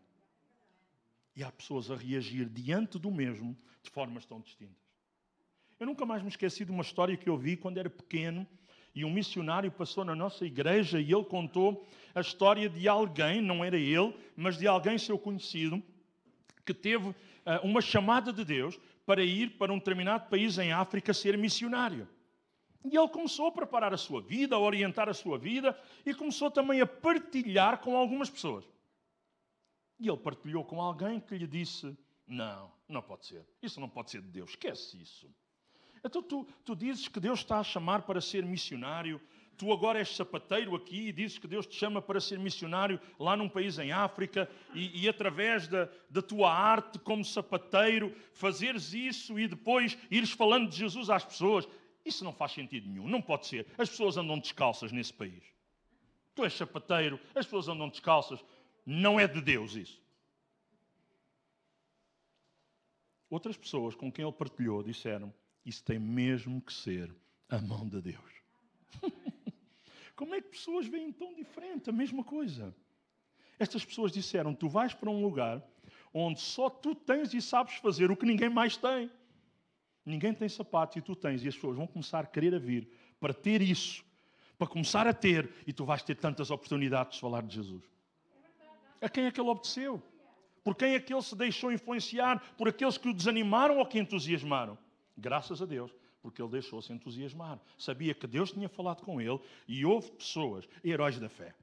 [1.36, 4.86] E há pessoas a reagir diante do mesmo de formas tão distintas.
[5.80, 8.48] Eu nunca mais me esqueci de uma história que eu vi quando era pequeno
[8.95, 13.63] e um missionário passou na nossa igreja e ele contou a história de alguém, não
[13.63, 15.84] era ele, mas de alguém seu conhecido,
[16.65, 17.15] que teve uh,
[17.62, 22.08] uma chamada de Deus para ir para um determinado país em África ser missionário.
[22.86, 26.50] E ele começou a preparar a sua vida, a orientar a sua vida e começou
[26.50, 28.63] também a partilhar com algumas pessoas.
[29.99, 33.45] E ele partilhou com alguém que lhe disse: Não, não pode ser.
[33.62, 34.51] Isso não pode ser de Deus.
[34.51, 35.29] Esquece isso.
[36.03, 39.19] Então tu, tu dizes que Deus está a chamar para ser missionário,
[39.58, 43.36] tu agora és sapateiro aqui e dizes que Deus te chama para ser missionário lá
[43.36, 49.39] num país em África e, e, através da, da tua arte como sapateiro fazeres isso
[49.39, 51.67] e depois ires falando de Jesus às pessoas.
[52.05, 53.65] Isso não faz sentido nenhum, não pode ser.
[53.77, 55.43] As pessoas andam descalças nesse país.
[56.36, 58.43] Tu és sapateiro, as pessoas andam descalças.
[58.86, 60.04] Não é de Deus isso.
[63.30, 65.34] Outras pessoas com quem ele partilhou disseram:
[65.65, 67.13] isso tem mesmo que ser
[67.50, 68.43] a mão de Deus.
[70.15, 72.74] Como é que pessoas veem tão diferente a mesma coisa?
[73.58, 75.63] Estas pessoas disseram: Tu vais para um lugar
[76.13, 79.12] onde só tu tens e sabes fazer o que ninguém mais tem.
[80.06, 82.88] Ninguém tem sapatos e tu tens, e as pessoas vão começar a querer a vir
[83.19, 84.06] para ter isso,
[84.58, 87.84] para começar a ter, e tu vais ter tantas oportunidades de falar de Jesus.
[89.06, 90.02] A quem é que ele obedeceu?
[90.63, 92.39] Por quem é que ele se deixou influenciar?
[92.58, 94.76] Por aqueles que o desanimaram ou que entusiasmaram?
[95.15, 95.91] Graças a Deus,
[96.24, 97.60] porque ele deixou-se entusiasmar.
[97.78, 101.54] Sabia que Deus tinha falado com ele e houve pessoas, heróis da fé,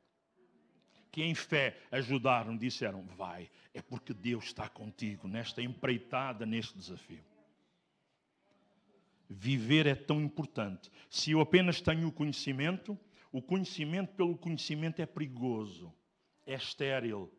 [1.11, 7.25] que em fé ajudaram, disseram: Vai, é porque Deus está contigo nesta empreitada, neste desafio.
[9.29, 10.93] Viver é tão importante.
[11.11, 12.97] Se eu apenas tenho o conhecimento,
[13.33, 15.93] o conhecimento pelo conhecimento é perigoso,
[16.47, 17.33] é estéril,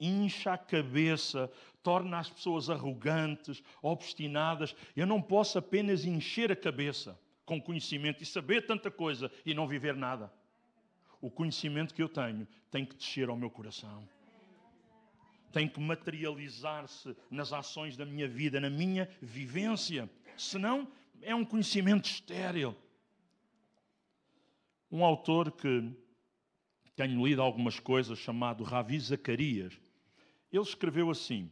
[0.00, 1.50] incha a cabeça,
[1.82, 4.74] torna as pessoas arrogantes, obstinadas.
[4.94, 9.66] Eu não posso apenas encher a cabeça com conhecimento e saber tanta coisa e não
[9.66, 10.32] viver nada.
[11.20, 14.06] O conhecimento que eu tenho tem que descer ao meu coração.
[15.52, 20.10] Tem que materializar-se nas ações da minha vida, na minha vivência.
[20.36, 20.86] Senão,
[21.22, 22.76] é um conhecimento estéril.
[24.90, 25.90] Um autor que
[26.96, 29.78] tenho lido algumas coisas, chamado Ravi Zacarias,
[30.50, 31.50] ele escreveu assim: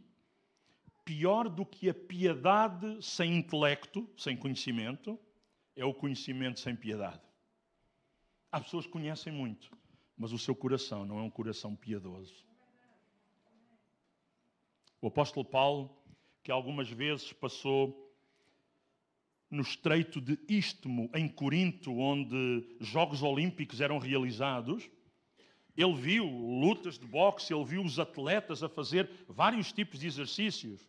[1.04, 5.18] pior do que a piedade sem intelecto, sem conhecimento,
[5.76, 7.20] é o conhecimento sem piedade.
[8.50, 9.70] Há pessoas que conhecem muito,
[10.16, 12.44] mas o seu coração não é um coração piedoso.
[15.00, 15.94] O apóstolo Paulo,
[16.42, 18.00] que algumas vezes passou
[19.50, 24.88] no estreito de Istmo, em Corinto, onde Jogos Olímpicos eram realizados,
[25.76, 30.80] ele viu lutas de boxe, ele viu os atletas a fazer vários tipos de exercícios.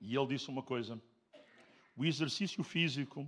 [0.00, 1.00] E ele disse uma coisa:
[1.96, 3.26] o exercício físico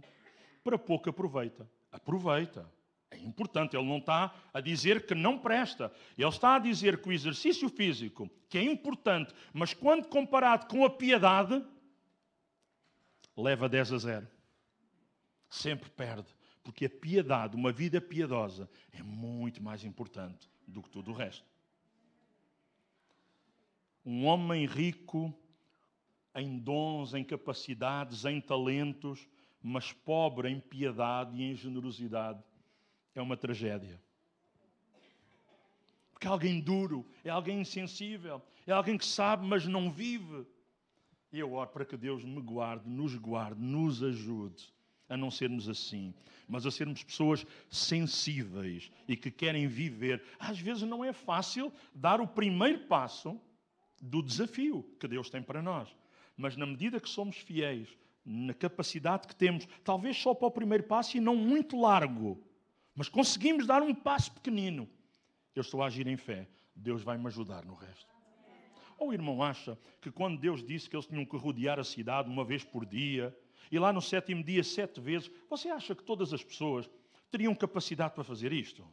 [0.65, 1.71] para pouco aproveita.
[1.93, 2.69] Aproveita.
[3.11, 3.77] É importante.
[3.77, 5.93] Ele não está a dizer que não presta.
[6.19, 10.85] Ele está a dizer que o exercício físico, que é importante, mas quando comparado com
[10.85, 11.65] a piedade,
[13.37, 14.29] leva 10 a 0.
[15.49, 16.36] Sempre perde.
[16.67, 21.47] Porque a piedade, uma vida piedosa, é muito mais importante do que tudo o resto.
[24.05, 25.33] Um homem rico
[26.35, 29.29] em dons, em capacidades, em talentos,
[29.63, 32.43] mas pobre em piedade e em generosidade,
[33.15, 34.03] é uma tragédia.
[36.11, 40.45] Porque é alguém duro, é alguém insensível, é alguém que sabe, mas não vive.
[41.33, 44.75] E eu oro para que Deus me guarde, nos guarde, nos ajude
[45.09, 46.13] a não sermos assim,
[46.49, 50.23] mas a sermos pessoas sensíveis e que querem viver.
[50.39, 53.41] Às vezes não é fácil dar o primeiro passo
[54.01, 55.89] do desafio que Deus tem para nós,
[56.37, 57.89] mas na medida que somos fiéis,
[58.25, 62.43] na capacidade que temos, talvez só para o primeiro passo e não muito largo,
[62.95, 64.89] mas conseguimos dar um passo pequenino,
[65.55, 68.15] eu estou a agir em fé, Deus vai me ajudar no resto.
[68.99, 72.29] Ou o irmão acha que quando Deus disse que eles tinham que rodear a cidade
[72.29, 73.37] uma vez por dia,
[73.71, 76.89] e lá no sétimo dia, sete vezes, você acha que todas as pessoas
[77.31, 78.87] teriam capacidade para fazer isto?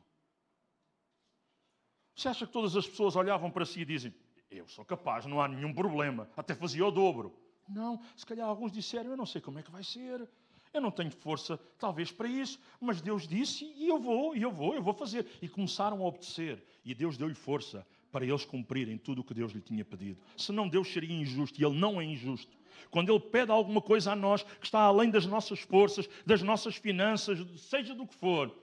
[2.16, 4.14] Você acha que todas as pessoas olhavam para si e dizem:
[4.50, 7.36] Eu sou capaz, não há nenhum problema, até fazia o dobro?
[7.68, 10.28] Não, se calhar alguns disseram: Eu não sei como é que vai ser,
[10.74, 14.52] eu não tenho força, talvez, para isso, mas Deus disse e eu vou, e eu
[14.52, 15.28] vou, eu vou fazer.
[15.40, 19.52] E começaram a obedecer, e Deus deu-lhe força para eles cumprirem tudo o que Deus
[19.52, 20.20] lhe tinha pedido.
[20.36, 22.58] Senão Deus seria injusto, e Ele não é injusto.
[22.90, 26.76] Quando Ele pede alguma coisa a nós que está além das nossas forças, das nossas
[26.76, 28.54] finanças, seja do que for,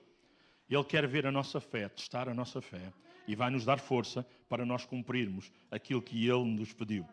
[0.69, 2.91] Ele quer ver a nossa fé, testar a nossa fé,
[3.27, 7.07] e vai nos dar força para nós cumprirmos aquilo que Ele nos pediu.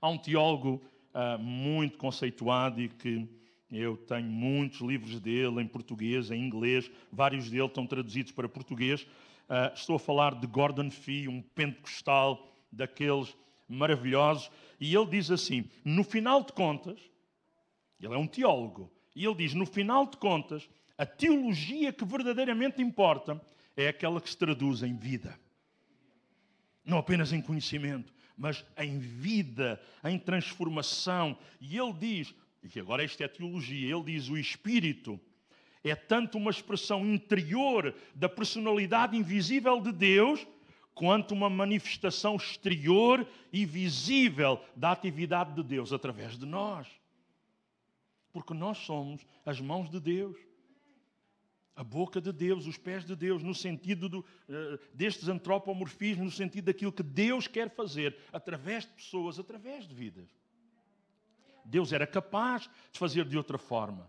[0.00, 0.82] Há um teólogo
[1.14, 3.26] uh, muito conceituado e que
[3.70, 9.02] eu tenho muitos livros dele em português, em inglês, vários deles estão traduzidos para português.
[9.48, 13.36] Uh, estou a falar de Gordon Fee, um pentecostal daqueles
[13.68, 16.98] maravilhosos, e ele diz assim: no final de contas,
[18.00, 22.82] ele é um teólogo, e ele diz: no final de contas, a teologia que verdadeiramente
[22.82, 23.40] importa
[23.76, 25.38] é aquela que se traduz em vida,
[26.84, 31.36] não apenas em conhecimento mas em vida, em transformação.
[31.60, 35.20] E ele diz, e agora esta é a teologia, ele diz: o Espírito
[35.82, 40.46] é tanto uma expressão interior da personalidade invisível de Deus,
[40.94, 46.86] quanto uma manifestação exterior e visível da atividade de Deus através de nós.
[48.32, 50.36] Porque nós somos as mãos de Deus
[51.76, 56.30] a boca de Deus, os pés de Deus, no sentido do, uh, destes antropomorfismos, no
[56.30, 60.28] sentido daquilo que Deus quer fazer através de pessoas, através de vidas.
[61.64, 64.08] Deus era capaz de fazer de outra forma,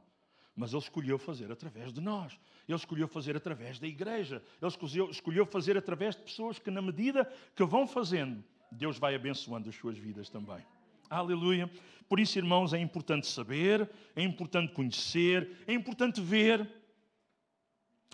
[0.56, 2.40] mas Ele escolheu fazer através de nós.
[2.68, 4.42] Ele escolheu fazer através da igreja.
[4.62, 9.16] Ele escolheu, escolheu fazer através de pessoas que, na medida que vão fazendo, Deus vai
[9.16, 10.66] abençoando as suas vidas também.
[11.10, 11.70] Aleluia.
[12.08, 16.68] Por isso, irmãos, é importante saber, é importante conhecer, é importante ver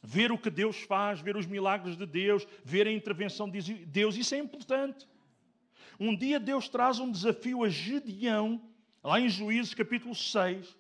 [0.04, 4.16] ver o que Deus faz, ver os milagres de Deus, ver a intervenção de Deus,
[4.16, 5.08] isso é importante.
[6.00, 8.62] Um dia Deus traz um desafio a Gedeão,
[9.04, 10.76] lá em Juízes capítulo 6,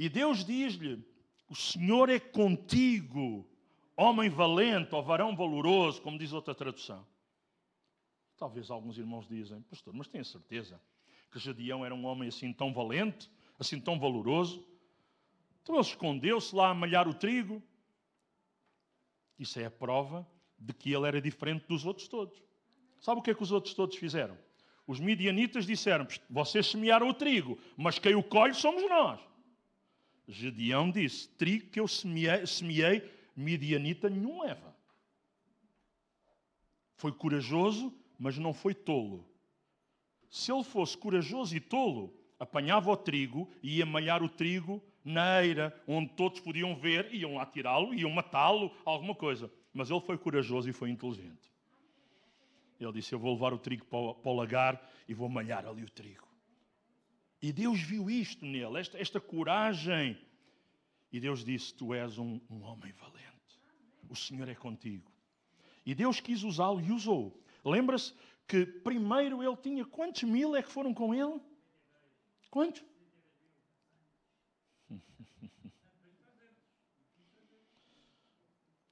[0.00, 1.04] e Deus diz-lhe:
[1.46, 3.46] O Senhor é contigo,
[3.94, 7.06] homem valente ou varão valoroso, como diz outra tradução.
[8.38, 10.80] Talvez alguns irmãos dizem, pastor, mas tenho certeza
[11.30, 14.66] que Gedeão era um homem assim tão valente, assim tão valoroso.
[15.62, 17.62] Então ele escondeu-se lá a malhar o trigo.
[19.38, 20.26] Isso é a prova
[20.58, 22.42] de que ele era diferente dos outros todos.
[23.02, 24.38] Sabe o que é que os outros todos fizeram?
[24.86, 29.29] Os midianitas disseram: Vocês semearam o trigo, mas quem o colhe somos nós.
[30.30, 34.74] Gedeão disse: Trigo que eu semeei, semeei midianita nenhum leva.
[36.96, 39.26] Foi corajoso, mas não foi tolo.
[40.28, 45.42] Se ele fosse corajoso e tolo, apanhava o trigo e ia malhar o trigo na
[45.42, 49.50] eira, onde todos podiam ver, iam lá tirá-lo, iam matá-lo, alguma coisa.
[49.72, 51.50] Mas ele foi corajoso e foi inteligente.
[52.78, 55.66] Ele disse: Eu vou levar o trigo para o, para o lagar e vou malhar
[55.66, 56.29] ali o trigo.
[57.42, 60.18] E Deus viu isto nele, esta, esta coragem.
[61.10, 63.60] E Deus disse: Tu és um, um homem valente.
[64.08, 65.10] O Senhor é contigo.
[65.84, 67.42] E Deus quis usá-lo e usou.
[67.64, 68.14] Lembra-se
[68.46, 71.40] que primeiro ele tinha quantos mil é que foram com ele?
[72.50, 72.84] Quantos?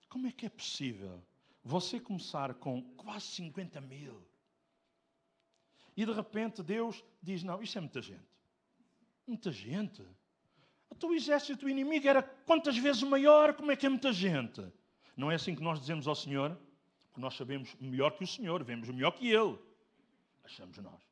[0.09, 1.23] Como é que é possível
[1.63, 4.27] você começar com quase 50 mil
[5.99, 8.28] e de repente Deus diz: Não, isso é muita gente.
[9.29, 10.03] Muita gente.
[10.89, 13.53] O teu exército o inimigo era quantas vezes maior?
[13.53, 14.64] Como é que é muita gente?
[15.14, 16.59] Não é assim que nós dizemos ao Senhor?
[17.05, 19.59] Porque nós sabemos melhor que o Senhor, vemos melhor que Ele.
[20.43, 21.03] Achamos nós.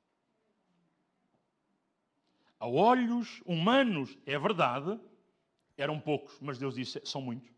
[2.58, 4.98] A olhos humanos, é verdade,
[5.76, 7.50] eram poucos, mas Deus disse: são muitos.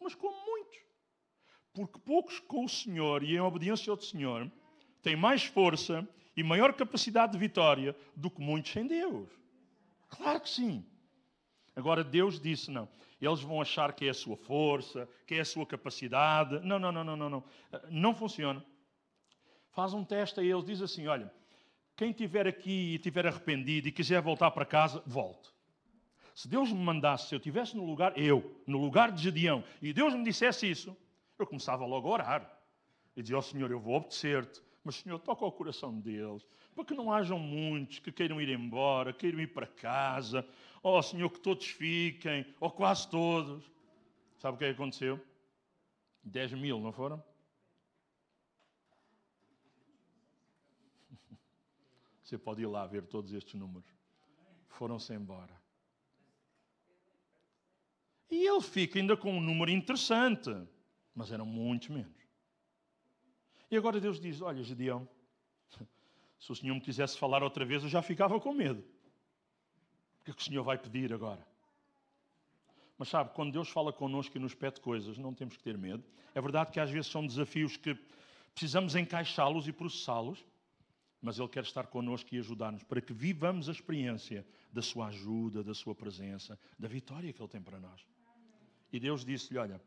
[0.00, 0.78] Mas como muitos?
[1.74, 4.50] Porque poucos com o Senhor e em obediência ao Senhor
[5.02, 9.39] têm mais força e maior capacidade de vitória do que muitos sem Deus.
[10.10, 10.84] Claro que sim.
[11.74, 12.88] Agora Deus disse: não,
[13.20, 16.60] eles vão achar que é a sua força, que é a sua capacidade.
[16.60, 17.44] Não, não, não, não, não, não.
[17.88, 18.64] Não funciona.
[19.70, 21.32] Faz um teste a eles, diz assim: olha,
[21.96, 25.50] quem estiver aqui e estiver arrependido e quiser voltar para casa, volte.
[26.34, 29.92] Se Deus me mandasse, se eu estivesse no lugar, eu, no lugar de Gedeão, e
[29.92, 30.96] Deus me dissesse isso,
[31.38, 32.60] eu começava logo a orar.
[33.16, 36.94] E dizia ao Senhor: Eu vou obedecer-te, mas Senhor, toca o coração deles, para que
[36.94, 40.46] não hajam muitos que queiram ir embora, queiram ir para casa.
[40.82, 43.70] Oh Senhor, que todos fiquem, ou quase todos.
[44.38, 45.20] Sabe o que aconteceu?
[46.22, 47.22] 10 mil, não foram?
[52.22, 53.88] Você pode ir lá ver todos estes números.
[54.68, 55.60] Foram-se embora.
[58.30, 60.50] E ele fica ainda com um número interessante,
[61.14, 62.20] mas eram muitos menos.
[63.70, 65.08] E agora Deus diz: Olha, Gedeão,
[66.40, 68.80] se o Senhor me quisesse falar outra vez, eu já ficava com medo.
[70.20, 71.46] O que é que o Senhor vai pedir agora?
[72.96, 76.02] Mas sabe, quando Deus fala connosco e nos pede coisas, não temos que ter medo.
[76.34, 77.96] É verdade que às vezes são desafios que
[78.54, 80.44] precisamos encaixá-los e processá-los,
[81.20, 85.62] mas Ele quer estar connosco e ajudar-nos para que vivamos a experiência da Sua ajuda,
[85.62, 88.06] da Sua presença, da vitória que Ele tem para nós.
[88.92, 89.80] E Deus disse-lhe: Olha,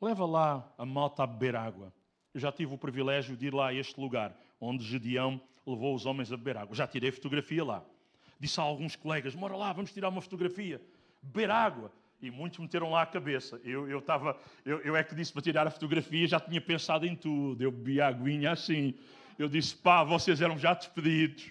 [0.00, 1.92] leva lá a malta a beber água.
[2.32, 6.06] Eu já tive o privilégio de ir lá a este lugar, onde Gedeão levou os
[6.06, 6.74] homens a beber água.
[6.74, 7.84] Já tirei fotografia lá.
[8.38, 10.80] Disse a alguns colegas: Mora lá, vamos tirar uma fotografia.
[11.22, 11.92] Beber água.
[12.22, 13.58] E muitos meteram lá a cabeça.
[13.64, 17.06] Eu, eu, tava, eu, eu é que disse para tirar a fotografia, já tinha pensado
[17.06, 17.62] em tudo.
[17.62, 18.94] Eu bebi a aguinha assim.
[19.38, 21.50] Eu disse: Pá, vocês eram já despedidos.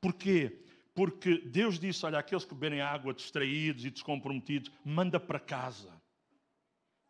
[0.00, 0.60] Porquê?
[0.94, 5.92] Porque Deus disse: Olha, aqueles que beberem água distraídos e descomprometidos, manda para casa.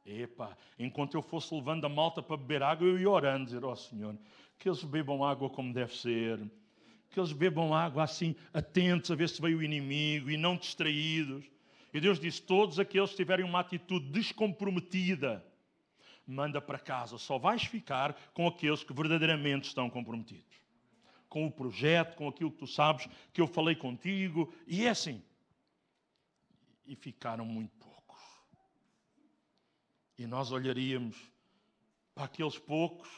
[0.06, 3.72] Epa, enquanto eu fosse levando a malta para beber água, eu ia orando, dizer: Ó
[3.72, 4.16] oh, Senhor,
[4.58, 6.40] que eles bebam água como deve ser,
[7.10, 11.44] que eles bebam água assim, atentos a ver se veio o inimigo e não distraídos.
[11.92, 15.44] E Deus disse: Todos aqueles que tiverem uma atitude descomprometida,
[16.26, 20.64] manda para casa, só vais ficar com aqueles que verdadeiramente estão comprometidos
[21.34, 25.20] com o projeto, com aquilo que tu sabes que eu falei contigo, e é assim.
[26.86, 28.20] E ficaram muito poucos.
[30.16, 31.16] E nós olharíamos
[32.14, 33.08] para aqueles poucos,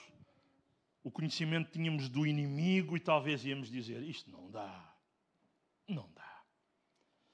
[1.07, 4.93] o conhecimento tínhamos do inimigo, e talvez íamos dizer: Isto não dá.
[5.87, 6.43] Não dá.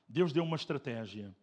[0.07, 1.35] Deus deu uma estratégia.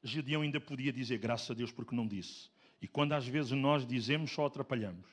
[0.00, 2.48] Gedeão ainda podia dizer graças a Deus porque não disse.
[2.80, 5.10] E quando às vezes nós dizemos, só atrapalhamos.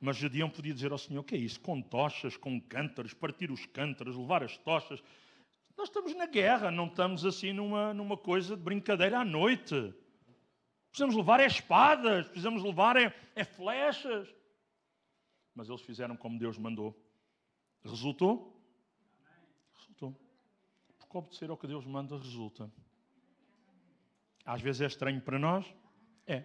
[0.00, 1.58] Mas Gedeão podia dizer ao Senhor: o que é isso?
[1.58, 5.02] Com tochas, com cântaros, partir os cântaros, levar as tochas.
[5.76, 9.92] Nós estamos na guerra, não estamos assim numa, numa coisa de brincadeira à noite.
[10.90, 14.32] Precisamos levar é espadas, precisamos levar é, é flechas.
[15.54, 16.98] Mas eles fizeram como Deus mandou.
[17.84, 18.60] Resultou?
[19.76, 20.14] Resultou.
[20.98, 22.70] Porque obedecer ao que Deus manda resulta.
[24.44, 25.66] Às vezes é estranho para nós?
[26.26, 26.44] É.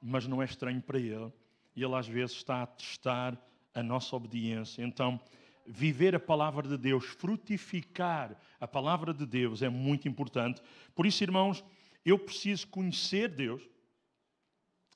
[0.00, 1.32] Mas não é estranho para Ele
[1.74, 3.38] e Ele às vezes está a testar
[3.74, 4.82] a nossa obediência.
[4.82, 5.20] Então,
[5.66, 10.62] viver a palavra de Deus, frutificar a palavra de Deus é muito importante.
[10.94, 11.64] Por isso, irmãos,
[12.04, 13.62] eu preciso conhecer Deus.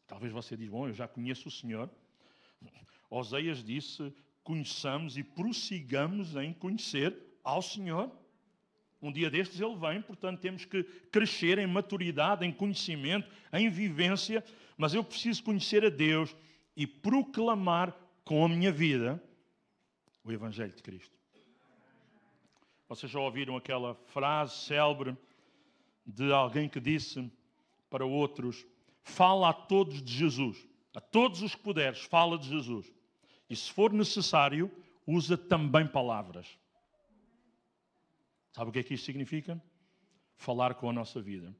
[0.06, 1.90] Talvez você diga, bom, eu já conheço o Senhor.
[3.10, 8.10] Oséias disse: conheçamos e prossigamos em conhecer ao Senhor.
[9.00, 10.82] Um dia destes ele vem, portanto temos que
[11.12, 14.42] crescer em maturidade, em conhecimento, em vivência,
[14.76, 16.34] mas eu preciso conhecer a Deus
[16.76, 17.94] e proclamar
[18.24, 19.22] com a minha vida
[20.24, 21.14] o Evangelho de Cristo.
[22.88, 25.16] Vocês já ouviram aquela frase célebre
[26.06, 27.30] de alguém que disse
[27.90, 28.66] para outros:
[29.02, 30.66] Fala a todos de Jesus.
[30.94, 32.92] A todos os que puderes, fala de Jesus.
[33.50, 34.70] E se for necessário,
[35.06, 36.46] usa também palavras.
[38.52, 39.60] Sabe o que é que isto significa?
[40.36, 41.54] Falar com a nossa vida,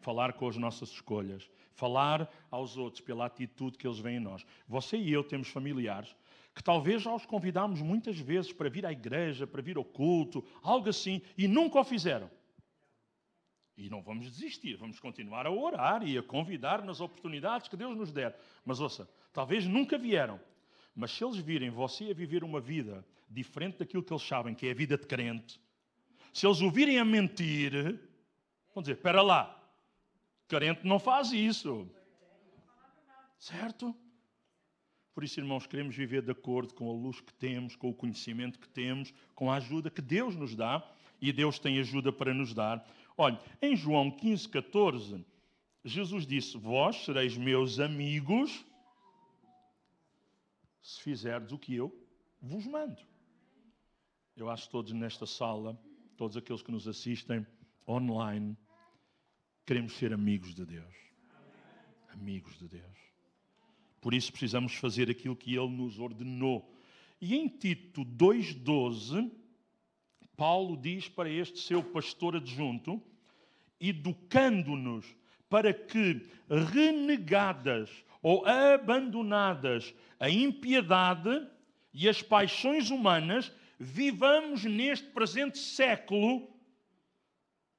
[0.00, 4.44] falar com as nossas escolhas, falar aos outros pela atitude que eles veem em nós.
[4.66, 6.14] Você e eu temos familiares
[6.54, 10.44] que talvez já os convidámos muitas vezes para vir à igreja, para vir ao culto,
[10.60, 12.28] algo assim, e nunca o fizeram.
[13.78, 17.96] E não vamos desistir, vamos continuar a orar e a convidar nas oportunidades que Deus
[17.96, 18.36] nos der.
[18.64, 20.40] Mas ouça, talvez nunca vieram,
[20.96, 24.66] mas se eles virem você a viver uma vida diferente daquilo que eles sabem que
[24.66, 25.60] é a vida de crente,
[26.34, 28.00] se eles o virem a mentir,
[28.74, 29.56] vão dizer: espera lá,
[30.48, 31.88] crente não faz isso.
[33.38, 33.94] Certo?
[35.14, 38.58] Por isso, irmãos, queremos viver de acordo com a luz que temos, com o conhecimento
[38.58, 40.84] que temos, com a ajuda que Deus nos dá,
[41.20, 42.84] e Deus tem ajuda para nos dar.
[43.20, 45.26] Olha, em João 15, 14,
[45.84, 48.64] Jesus disse: Vós sereis meus amigos
[50.80, 51.92] se fizerdes o que eu
[52.40, 53.02] vos mando.
[54.36, 55.76] Eu acho que todos nesta sala,
[56.16, 57.44] todos aqueles que nos assistem
[57.88, 58.56] online,
[59.66, 60.94] queremos ser amigos de Deus.
[62.10, 62.98] Amigos de Deus.
[64.00, 66.72] Por isso precisamos fazer aquilo que Ele nos ordenou.
[67.20, 69.28] E em Tito 2,12,
[70.38, 73.02] Paulo diz para este seu pastor adjunto,
[73.80, 75.04] educando-nos
[75.48, 77.90] para que, renegadas
[78.22, 81.44] ou abandonadas a impiedade
[81.92, 86.48] e as paixões humanas, vivamos neste presente século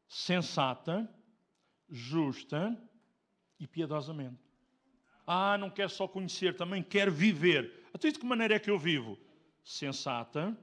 [0.05, 1.10] sensata,
[1.89, 2.78] justa
[3.57, 4.43] e piedosamente.
[5.26, 7.86] Ah, não quero só conhecer, também quero viver.
[7.95, 9.18] Então, de que maneira é que eu vivo?
[9.64, 10.57] Sensata,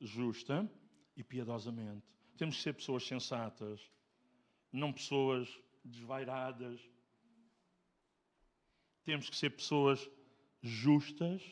[0.00, 0.70] justa
[1.16, 2.06] e piedosamente.
[2.36, 3.80] Temos que ser pessoas sensatas,
[4.72, 5.48] não pessoas
[5.84, 6.80] desvairadas.
[9.04, 10.08] Temos que ser pessoas
[10.60, 11.42] justas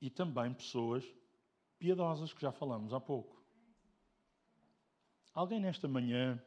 [0.00, 1.04] e também pessoas
[1.78, 3.42] piedosas, que já falamos há pouco.
[5.32, 6.42] Alguém nesta manhã,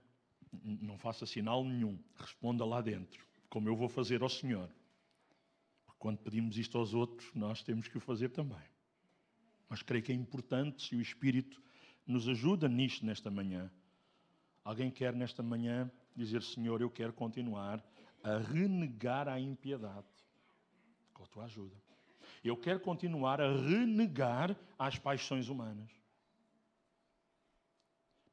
[0.64, 4.70] não faça sinal nenhum, responda lá dentro como eu vou fazer ao Senhor.
[5.86, 8.62] Porque quando pedimos isto aos outros, nós temos que o fazer também.
[9.70, 11.62] Mas creio que é importante se o Espírito
[12.06, 13.72] nos ajuda nisto nesta manhã.
[14.64, 17.84] Alguém quer nesta manhã dizer: Senhor, eu quero continuar
[18.24, 20.08] a renegar a impiedade
[21.14, 21.76] com a tua ajuda.
[22.44, 25.92] Eu quero continuar a renegar as paixões humanas.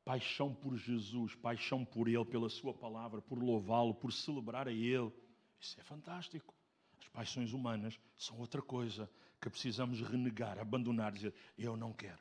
[0.04, 5.10] Paixão por Jesus, paixão por Ele, pela Sua palavra, por louvá-lo, por celebrar a Ele.
[5.58, 6.54] Isso é fantástico.
[7.00, 9.10] As paixões humanas são outra coisa
[9.44, 12.18] que precisamos renegar, abandonar, dizer: Eu não quero.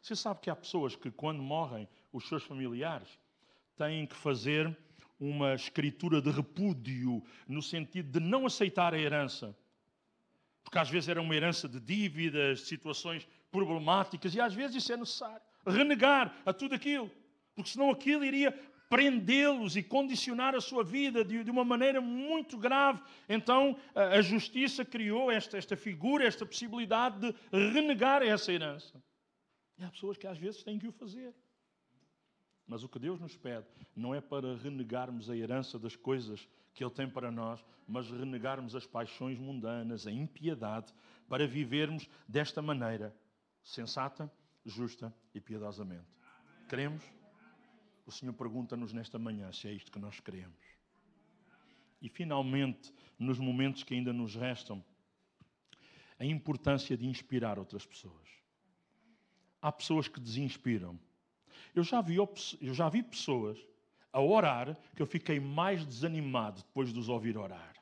[0.00, 3.08] Você sabe que há pessoas que, quando morrem os seus familiares,
[3.76, 4.76] têm que fazer
[5.18, 9.56] uma escritura de repúdio, no sentido de não aceitar a herança.
[10.62, 14.92] Porque às vezes era uma herança de dívidas, de situações problemáticas, e às vezes isso
[14.92, 17.10] é necessário renegar a tudo aquilo,
[17.54, 18.52] porque senão aquilo iria
[18.94, 23.02] prendê-los e condicionar a sua vida de, de, uma maneira muito grave.
[23.28, 27.34] Então a, a justiça criou esta, esta figura, esta possibilidade de
[27.72, 29.02] renegar essa herança.
[29.76, 31.34] E há pessoas que às vezes têm que o fazer.
[32.68, 33.66] Mas o que Deus nos pede
[33.96, 38.76] não é para renegarmos a herança das coisas que Ele tem para nós, mas renegarmos
[38.76, 40.94] as paixões mundanas, a impiedade,
[41.28, 43.12] para vivermos desta maneira
[43.60, 44.30] sensata,
[44.64, 46.06] justa e piedosamente.
[46.68, 47.02] Queremos?
[48.06, 50.58] O Senhor pergunta-nos nesta manhã se é isto que nós queremos.
[52.02, 54.84] E finalmente, nos momentos que ainda nos restam,
[56.18, 58.28] a importância de inspirar outras pessoas.
[59.60, 60.98] Há pessoas que desinspiram.
[61.74, 63.58] Eu já vi, eu já vi pessoas
[64.12, 67.74] a orar que eu fiquei mais desanimado depois de os ouvir orar.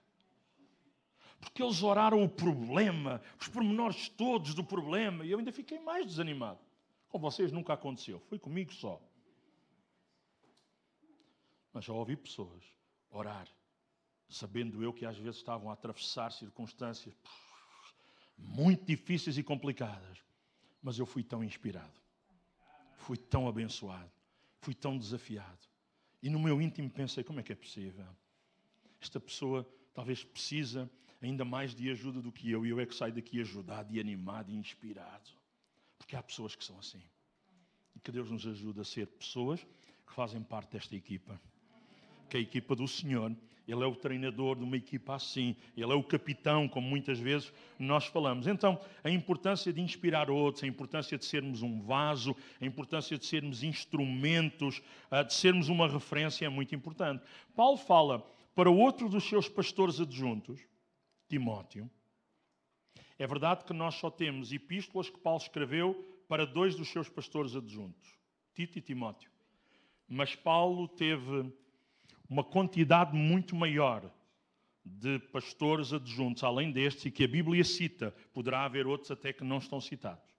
[1.41, 6.07] Porque eles oraram o problema, os pormenores todos do problema, e eu ainda fiquei mais
[6.07, 6.61] desanimado.
[7.09, 9.03] Com vocês nunca aconteceu, foi comigo só.
[11.73, 12.63] Mas já ouvi pessoas
[13.11, 13.49] orar,
[14.29, 17.15] sabendo eu que às vezes estavam a atravessar circunstâncias
[18.37, 20.19] muito difíceis e complicadas.
[20.83, 22.01] Mas eu fui tão inspirado,
[22.95, 24.11] fui tão abençoado,
[24.61, 25.69] fui tão desafiado.
[26.23, 28.07] E no meu íntimo pensei: como é que é possível?
[29.01, 32.95] Esta pessoa talvez precisa ainda mais de ajuda do que eu, e eu é que
[32.95, 35.31] saio daqui ajudado e animado e inspirado.
[35.99, 37.03] Porque há pessoas que são assim.
[37.95, 39.65] E que Deus nos ajude a ser pessoas
[40.07, 41.41] que fazem parte desta equipa.
[42.33, 43.37] Que é a equipa do Senhor.
[43.69, 45.55] Ele é o treinador de uma equipa assim.
[45.77, 48.47] Ele é o capitão, como muitas vezes nós falamos.
[48.47, 53.27] Então, a importância de inspirar outros, a importância de sermos um vaso, a importância de
[53.27, 54.81] sermos instrumentos,
[55.27, 57.23] de sermos uma referência é muito importante.
[57.55, 60.59] Paulo fala para outro dos seus pastores adjuntos,
[61.29, 61.91] Timóteo,
[63.19, 65.95] é verdade que nós só temos epístolas que Paulo escreveu
[66.27, 68.19] para dois dos seus pastores adjuntos,
[68.55, 69.31] Tito e Timóteo.
[70.09, 71.53] Mas Paulo teve
[72.29, 74.11] uma quantidade muito maior
[74.85, 78.15] de pastores adjuntos, além destes, e que a Bíblia cita.
[78.33, 80.35] Poderá haver outros até que não estão citados,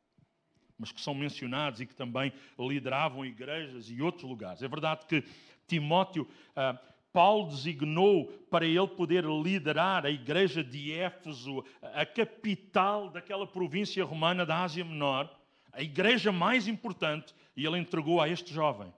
[0.77, 4.61] mas que são mencionados e que também lideravam igrejas e outros lugares.
[4.61, 5.23] É verdade que
[5.67, 6.77] Timóteo, uh,
[7.13, 14.45] Paulo designou para ele poder liderar a igreja de Éfeso, a capital daquela província romana
[14.45, 15.29] da Ásia Menor,
[15.71, 18.91] a igreja mais importante, e ele entregou a este jovem.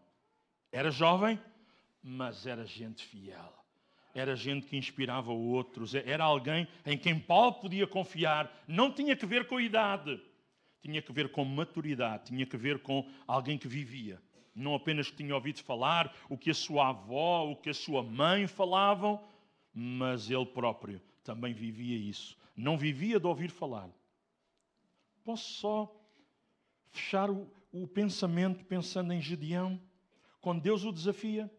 [0.72, 1.38] Era jovem,
[2.08, 3.66] mas era gente fiel
[4.16, 8.50] era gente que inspirava outros, era alguém em quem Paulo podia confiar.
[8.66, 10.22] Não tinha que ver com a idade,
[10.82, 14.22] tinha que ver com maturidade, tinha que ver com alguém que vivia.
[14.56, 18.02] Não apenas que tinha ouvido falar o que a sua avó, o que a sua
[18.02, 19.22] mãe falavam,
[19.74, 22.38] mas ele próprio também vivia isso.
[22.56, 23.90] Não vivia de ouvir falar.
[25.26, 25.94] Posso só
[26.94, 29.78] fechar o, o pensamento pensando em Gedeão,
[30.40, 31.52] quando Deus o desafia.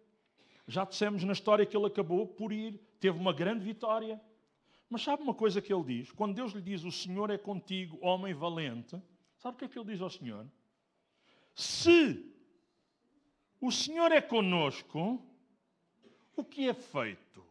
[0.66, 4.20] Já dissemos na história que ele acabou por ir, teve uma grande vitória.
[4.90, 6.10] Mas sabe uma coisa que ele diz?
[6.10, 9.00] Quando Deus lhe diz: O Senhor é contigo, homem valente,
[9.38, 10.46] sabe o que é que ele diz ao Senhor?
[11.54, 12.32] Se
[13.60, 15.22] o Senhor é conosco,
[16.36, 17.44] o que é feito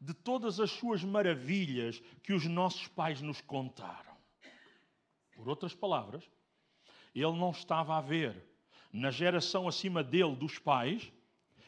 [0.00, 4.14] de todas as suas maravilhas que os nossos pais nos contaram?
[5.34, 6.30] Por outras palavras,
[7.14, 8.44] ele não estava a ver
[8.92, 11.12] na geração acima dele dos pais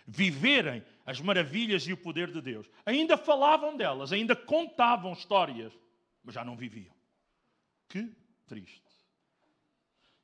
[0.06, 2.68] viverem as maravilhas e o poder de Deus.
[2.84, 5.72] Ainda falavam delas, ainda contavam histórias,
[6.22, 6.94] mas já não viviam.
[7.88, 8.12] Que
[8.46, 8.86] triste.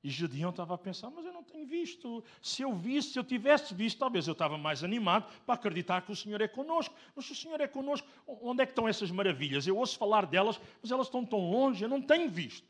[0.05, 2.25] E Gedeão estava a pensar, mas eu não tenho visto.
[2.41, 6.11] Se eu visse, se eu tivesse visto, talvez eu estava mais animado para acreditar que
[6.11, 6.93] o Senhor é conosco.
[7.15, 9.65] Mas se o Senhor é conosco, onde é que estão essas maravilhas?
[9.65, 12.67] Eu ouço falar delas, mas elas estão tão longe, eu não tenho visto.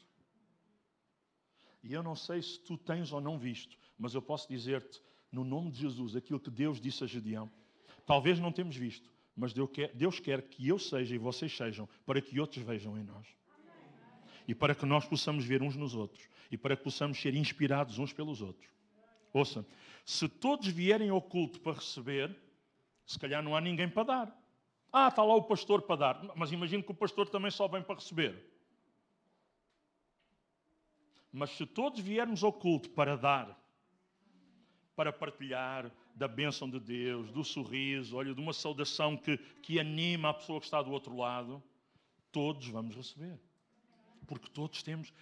[1.82, 5.00] E eu não sei se tu tens ou não visto, mas eu posso dizer-te,
[5.32, 7.50] no nome de Jesus, aquilo que Deus disse a Gedeão.
[8.04, 11.88] Talvez não temos visto, mas Deus quer, Deus quer que eu seja e vocês sejam,
[12.04, 13.26] para que outros vejam em nós.
[14.46, 16.28] E para que nós possamos ver uns nos outros.
[16.50, 18.70] E para que possamos ser inspirados uns pelos outros.
[19.32, 19.66] Ouça,
[20.04, 22.36] se todos vierem ao culto para receber,
[23.06, 24.42] se calhar não há ninguém para dar.
[24.92, 26.22] Ah, está lá o pastor para dar.
[26.36, 28.52] Mas imagino que o pastor também só vem para receber.
[31.32, 33.58] Mas se todos viermos ao culto para dar,
[34.94, 40.30] para partilhar da bênção de Deus, do sorriso, olha, de uma saudação que, que anima
[40.30, 41.62] a pessoa que está do outro lado,
[42.30, 43.38] todos vamos receber.
[44.26, 45.12] Porque todos temos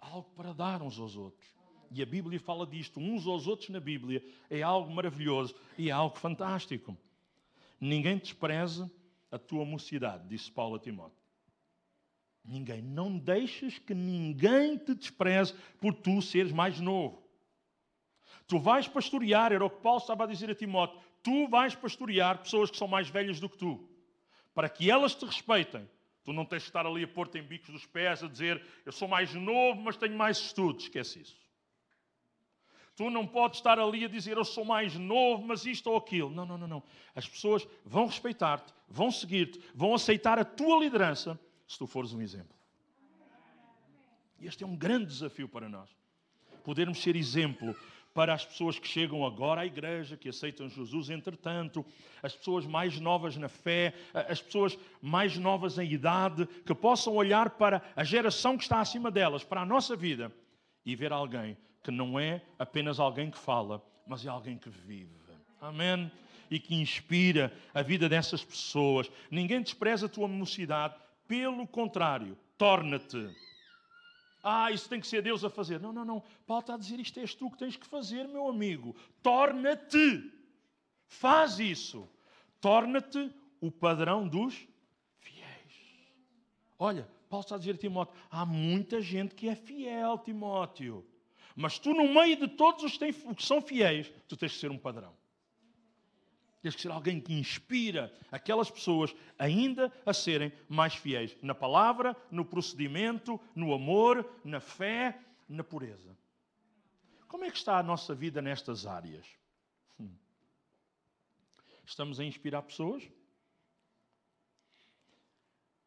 [0.00, 1.46] algo para dar uns aos outros.
[1.90, 5.92] E a Bíblia fala disto, uns aos outros na Bíblia, é algo maravilhoso e é
[5.92, 6.96] algo fantástico.
[7.80, 8.90] Ninguém despreze
[9.30, 11.18] a tua mocidade, disse Paulo a Timóteo.
[12.44, 12.80] Ninguém.
[12.80, 17.27] Não deixes que ninguém te despreze por tu seres mais novo.
[18.46, 20.98] Tu vais pastorear, era o que Paulo estava a dizer a Timóteo.
[21.22, 23.88] Tu vais pastorear pessoas que são mais velhas do que tu,
[24.54, 25.88] para que elas te respeitem.
[26.24, 28.92] Tu não tens de estar ali a pôr-te em bicos dos pés, a dizer eu
[28.92, 30.84] sou mais novo, mas tenho mais estudos.
[30.84, 31.48] Esquece isso.
[32.94, 36.30] Tu não podes estar ali a dizer eu sou mais novo, mas isto ou aquilo.
[36.30, 36.82] Não, não, não, não.
[37.14, 42.20] As pessoas vão respeitar-te, vão seguir-te, vão aceitar a tua liderança se tu fores um
[42.20, 42.58] exemplo.
[44.40, 45.88] E este é um grande desafio para nós.
[46.64, 47.74] Podermos ser exemplo
[48.18, 51.86] para as pessoas que chegam agora à igreja, que aceitam Jesus, entretanto,
[52.20, 57.50] as pessoas mais novas na fé, as pessoas mais novas em idade, que possam olhar
[57.50, 60.32] para a geração que está acima delas, para a nossa vida,
[60.84, 65.14] e ver alguém que não é apenas alguém que fala, mas é alguém que vive.
[65.60, 66.10] Amém?
[66.50, 69.08] E que inspira a vida dessas pessoas.
[69.30, 70.96] Ninguém despreza a tua mocidade,
[71.28, 73.30] pelo contrário, torna-te
[74.42, 75.80] ah, isso tem que ser Deus a fazer.
[75.80, 76.22] Não, não, não.
[76.46, 78.94] Paulo está a dizer isto és tu que tens que fazer, meu amigo.
[79.22, 80.32] Torna-te.
[81.06, 82.08] Faz isso.
[82.60, 84.54] Torna-te o padrão dos
[85.20, 85.72] fiéis.
[86.78, 91.04] Olha, Paulo está a dizer a Timóteo: há muita gente que é fiel, Timóteo.
[91.56, 94.78] Mas tu, no meio de todos os que são fiéis, tu tens que ser um
[94.78, 95.17] padrão.
[96.60, 102.16] Tens que ser alguém que inspira aquelas pessoas ainda a serem mais fiéis na palavra,
[102.30, 106.16] no procedimento, no amor, na fé, na pureza.
[107.28, 109.26] Como é que está a nossa vida nestas áreas?
[110.00, 110.10] Hum.
[111.84, 113.08] Estamos a inspirar pessoas?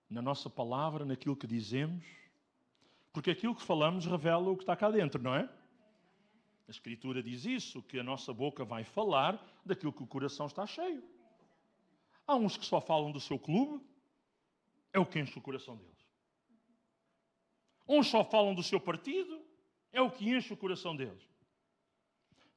[0.10, 2.06] Na nossa palavra, naquilo que dizemos?
[3.12, 5.50] Porque aquilo que falamos revela o que está cá dentro, não é?
[6.72, 10.66] A Escritura diz isso, que a nossa boca vai falar daquilo que o coração está
[10.66, 11.04] cheio.
[12.26, 13.86] Há uns que só falam do seu clube,
[14.94, 16.08] é o que enche o coração deles.
[17.86, 19.46] Uns só falam do seu partido,
[19.92, 21.22] é o que enche o coração deles.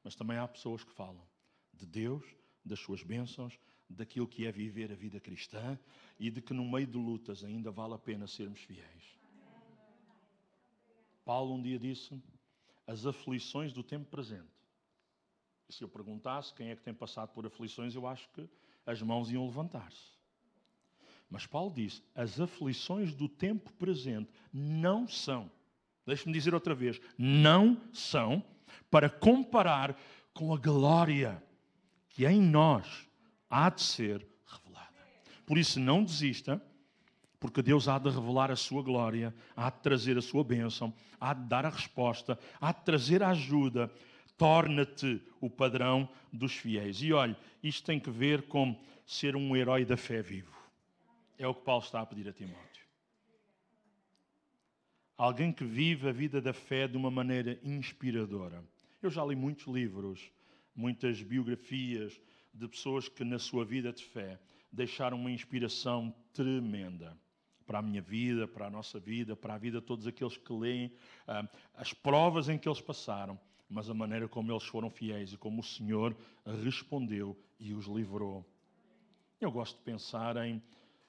[0.01, 1.27] Mas também há pessoas que falam
[1.73, 2.23] de Deus,
[2.63, 3.59] das suas bênçãos,
[3.89, 5.77] daquilo que é viver a vida cristã
[6.17, 9.19] e de que no meio de lutas ainda vale a pena sermos fiéis.
[11.25, 12.17] Paulo um dia disse:
[12.87, 14.55] as aflições do tempo presente.
[15.67, 18.47] E se eu perguntasse quem é que tem passado por aflições, eu acho que
[18.85, 20.15] as mãos iam levantar-se.
[21.29, 25.51] Mas Paulo disse: as aflições do tempo presente não são,
[26.05, 28.43] deixe-me dizer outra vez, não são
[28.89, 29.97] para comparar
[30.33, 31.41] com a glória
[32.09, 33.07] que em nós
[33.49, 34.93] há de ser revelada.
[35.45, 36.61] Por isso, não desista,
[37.45, 41.31] porque Deus há de revelar a sua glória, há de trazer a sua bênção, há
[41.31, 43.91] de dar a resposta, há de trazer a ajuda.
[44.35, 47.03] Torna-te o padrão dos fiéis.
[47.03, 48.75] E olhe, isto tem que ver com
[49.05, 50.57] ser um herói da fé vivo.
[51.37, 52.83] É o que Paulo está a pedir a Timóteo.
[55.15, 58.63] Alguém que vive a vida da fé de uma maneira inspiradora.
[59.03, 60.31] Eu já li muitos livros,
[60.75, 62.19] muitas biografias
[62.51, 64.39] de pessoas que na sua vida de fé
[64.71, 67.15] deixaram uma inspiração tremenda
[67.65, 70.53] para a minha vida, para a nossa vida, para a vida de todos aqueles que
[70.53, 70.91] leem
[71.27, 73.39] ah, as provas em que eles passaram,
[73.69, 76.15] mas a maneira como eles foram fiéis e como o Senhor
[76.63, 78.45] respondeu e os livrou.
[79.41, 80.61] Eu gosto de pensar em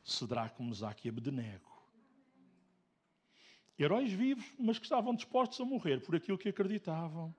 [0.03, 1.77] Sedraque, Mesaque e Abdenego.
[3.79, 7.35] Heróis vivos, mas que estavam dispostos a morrer por aquilo que acreditavam.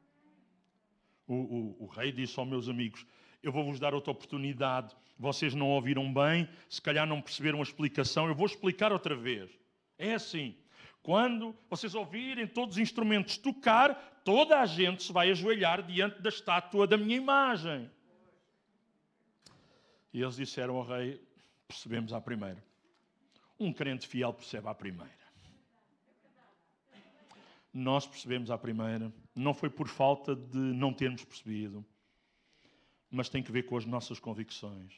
[1.28, 3.06] O, o, o rei disse aos meus amigos:
[3.42, 4.96] Eu vou-vos dar outra oportunidade.
[5.18, 9.50] Vocês não ouviram bem, se calhar não perceberam a explicação, eu vou explicar outra vez.
[9.98, 10.56] É assim:
[11.02, 16.30] quando vocês ouvirem todos os instrumentos tocar, toda a gente se vai ajoelhar diante da
[16.30, 17.90] estátua da minha imagem.
[20.14, 21.22] E eles disseram ao rei:
[21.68, 22.64] percebemos à primeira.
[23.60, 25.14] Um crente fiel percebe à primeira.
[27.74, 29.12] Nós percebemos à primeira.
[29.36, 31.86] Não foi por falta de não termos percebido,
[33.10, 34.94] mas tem que ver com as nossas convicções.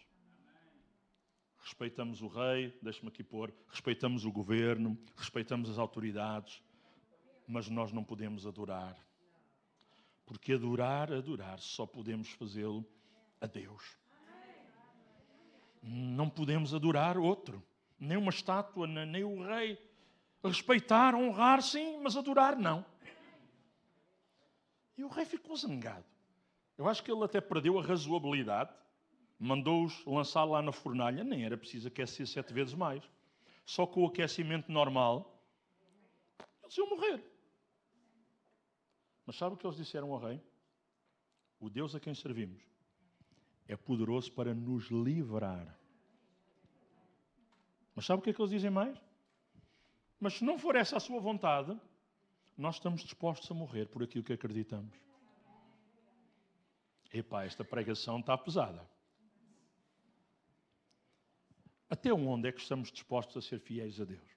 [1.62, 6.64] Respeitamos o rei, deixe-me aqui pôr, respeitamos o governo, respeitamos as autoridades,
[7.48, 8.98] mas nós não podemos adorar.
[10.26, 12.86] Porque adorar, adorar, só podemos fazê-lo
[13.42, 13.98] a Deus.
[15.82, 17.64] Não podemos adorar outro,
[18.00, 19.78] nem uma estátua, nem o rei.
[20.44, 22.86] Respeitar, honrar, sim, mas adorar, não.
[24.98, 26.06] E o rei ficou zangado.
[26.80, 28.74] Eu acho que ele até perdeu a razoabilidade,
[29.38, 33.04] mandou-os lançar lá na fornalha, nem era preciso aquecer sete vezes mais.
[33.66, 35.44] Só com o aquecimento normal,
[36.64, 37.22] eles iam morrer.
[39.26, 40.42] Mas sabe o que eles disseram ao rei?
[41.60, 42.64] O Deus a quem servimos
[43.68, 45.78] é poderoso para nos livrar.
[47.94, 48.98] Mas sabe o que é que eles dizem mais?
[50.18, 51.78] Mas se não for essa a sua vontade,
[52.58, 55.09] nós estamos dispostos a morrer por aquilo que acreditamos.
[57.12, 58.88] Epá, esta pregação está pesada.
[61.90, 64.30] Até onde é que estamos dispostos a ser fiéis a Deus?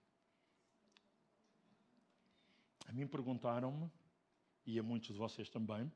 [2.86, 3.90] A mim perguntaram-me,
[4.64, 5.92] e a muitos de vocês também,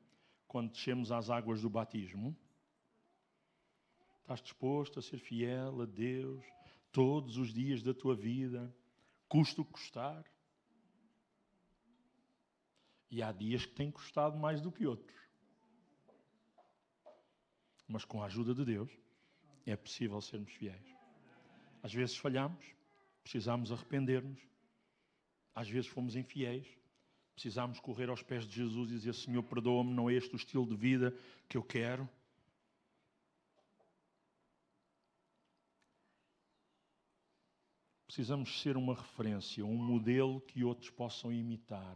[0.47, 2.35] quando descemos às águas do batismo,
[4.27, 6.45] Estás disposto a ser fiel a Deus
[6.91, 8.75] todos os dias da tua vida,
[9.29, 10.29] custa custar?
[13.09, 15.17] E há dias que têm custado mais do que outros.
[17.87, 18.91] Mas com a ajuda de Deus
[19.65, 20.95] é possível sermos fiéis.
[21.81, 22.65] Às vezes falhamos,
[23.21, 24.39] precisamos arrepender-nos.
[25.55, 26.67] Às vezes fomos infiéis,
[27.33, 30.65] precisamos correr aos pés de Jesus e dizer: Senhor, perdoa-me, não é este o estilo
[30.65, 31.17] de vida
[31.47, 32.07] que eu quero.
[38.17, 41.95] precisamos ser uma referência, um modelo que outros possam imitar.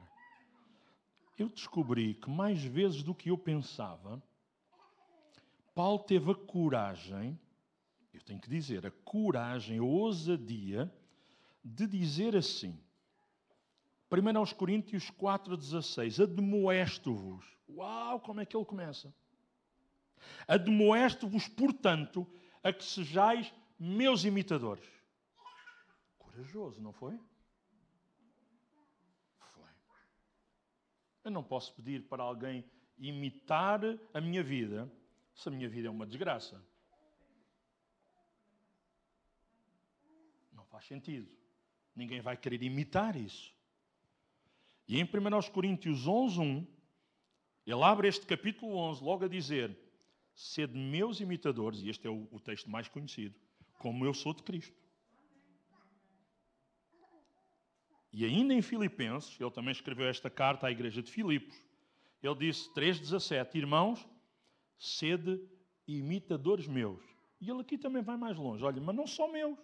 [1.35, 4.21] Eu descobri que mais vezes do que eu pensava,
[5.73, 7.39] Paulo teve a coragem,
[8.13, 10.93] eu tenho que dizer, a coragem, a ousadia
[11.63, 12.77] de dizer assim.
[14.11, 17.45] 1 aos Coríntios 4,16: Admoesto-vos.
[17.69, 19.13] Uau, como é que ele começa?
[20.47, 22.27] Admoesto-vos, portanto,
[22.61, 25.01] a que sejais meus imitadores
[26.31, 27.19] corajoso, não foi?
[29.53, 29.69] Foi.
[31.23, 32.65] Eu não posso pedir para alguém
[32.97, 33.81] imitar
[34.13, 34.91] a minha vida
[35.33, 36.63] se a minha vida é uma desgraça.
[40.53, 41.29] Não faz sentido.
[41.95, 43.53] Ninguém vai querer imitar isso.
[44.87, 46.67] E em 1 Coríntios 11, 1,
[47.65, 49.77] ele abre este capítulo 11 logo a dizer:
[50.33, 53.39] Sede meus imitadores, e este é o, o texto mais conhecido,
[53.79, 54.81] como eu sou de Cristo.
[58.13, 61.55] E ainda em Filipenses, ele também escreveu esta carta à igreja de Filipos.
[62.21, 64.05] Ele disse 3:17, irmãos,
[64.81, 65.39] sede
[65.87, 66.99] imitadores meus.
[67.39, 68.63] E ele aqui também vai mais longe.
[68.63, 69.57] Olha, mas não só meus.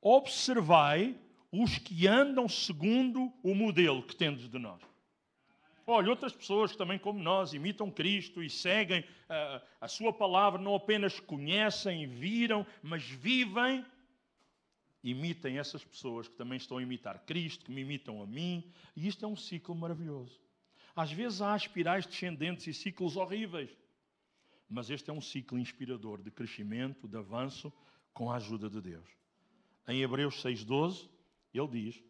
[0.00, 1.16] Observai
[1.52, 4.82] os que andam segundo o modelo que tendes de nós.
[5.86, 10.60] Olha, outras pessoas que também, como nós, imitam Cristo e seguem uh, a Sua palavra,
[10.60, 13.84] não apenas conhecem, viram, mas vivem.
[15.04, 18.72] Imitem essas pessoas que também estão a imitar Cristo, que me imitam a mim.
[18.96, 20.40] E isto é um ciclo maravilhoso.
[20.94, 23.70] Às vezes há espirais descendentes e ciclos horríveis.
[24.68, 27.72] Mas este é um ciclo inspirador de crescimento, de avanço,
[28.12, 29.08] com a ajuda de Deus.
[29.86, 31.08] Em Hebreus 6,12,
[31.52, 32.02] ele diz: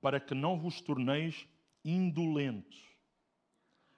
[0.00, 1.46] Para que não vos torneis
[1.84, 2.94] indolentes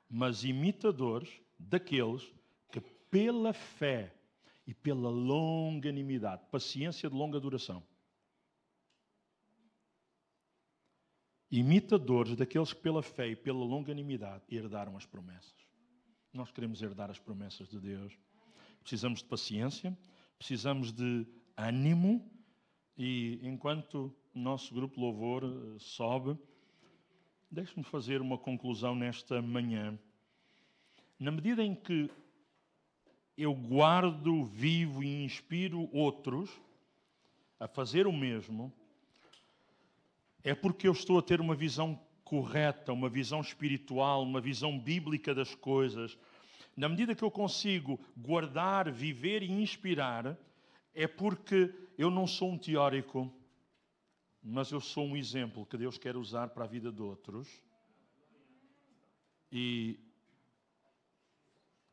[0.08, 2.32] mas imitadores daqueles
[2.70, 4.14] que, pela fé
[4.66, 7.82] e pela longanimidade, paciência de longa duração,
[11.50, 15.54] imitadores daqueles que, pela fé e pela longanimidade, herdaram as promessas.
[16.32, 18.18] Nós queremos herdar as promessas de Deus.
[18.80, 19.96] Precisamos de paciência,
[20.38, 21.26] precisamos de
[21.56, 22.30] ânimo,
[22.96, 26.38] e enquanto o nosso grupo Louvor eh, sobe,
[27.50, 29.96] Deixe-me fazer uma conclusão nesta manhã.
[31.18, 32.10] Na medida em que
[33.38, 36.50] eu guardo, vivo e inspiro outros
[37.58, 38.72] a fazer o mesmo,
[40.46, 45.34] é porque eu estou a ter uma visão correta, uma visão espiritual, uma visão bíblica
[45.34, 46.16] das coisas.
[46.76, 50.38] Na medida que eu consigo guardar, viver e inspirar,
[50.94, 53.28] é porque eu não sou um teórico,
[54.40, 57.48] mas eu sou um exemplo que Deus quer usar para a vida de outros.
[59.50, 59.98] E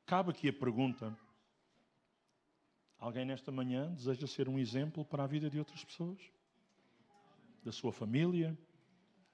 [0.06, 1.18] cabe aqui a pergunta:
[2.99, 6.20] alguém nesta manhã deseja ser um exemplo para a vida de outras pessoas?
[7.64, 8.57] Da sua família,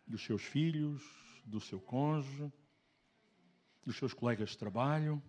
[0.06, 1.04] dos seus filhos,
[1.46, 2.52] do seu cônjuge,
[3.86, 5.22] dos seus colegas de trabalho?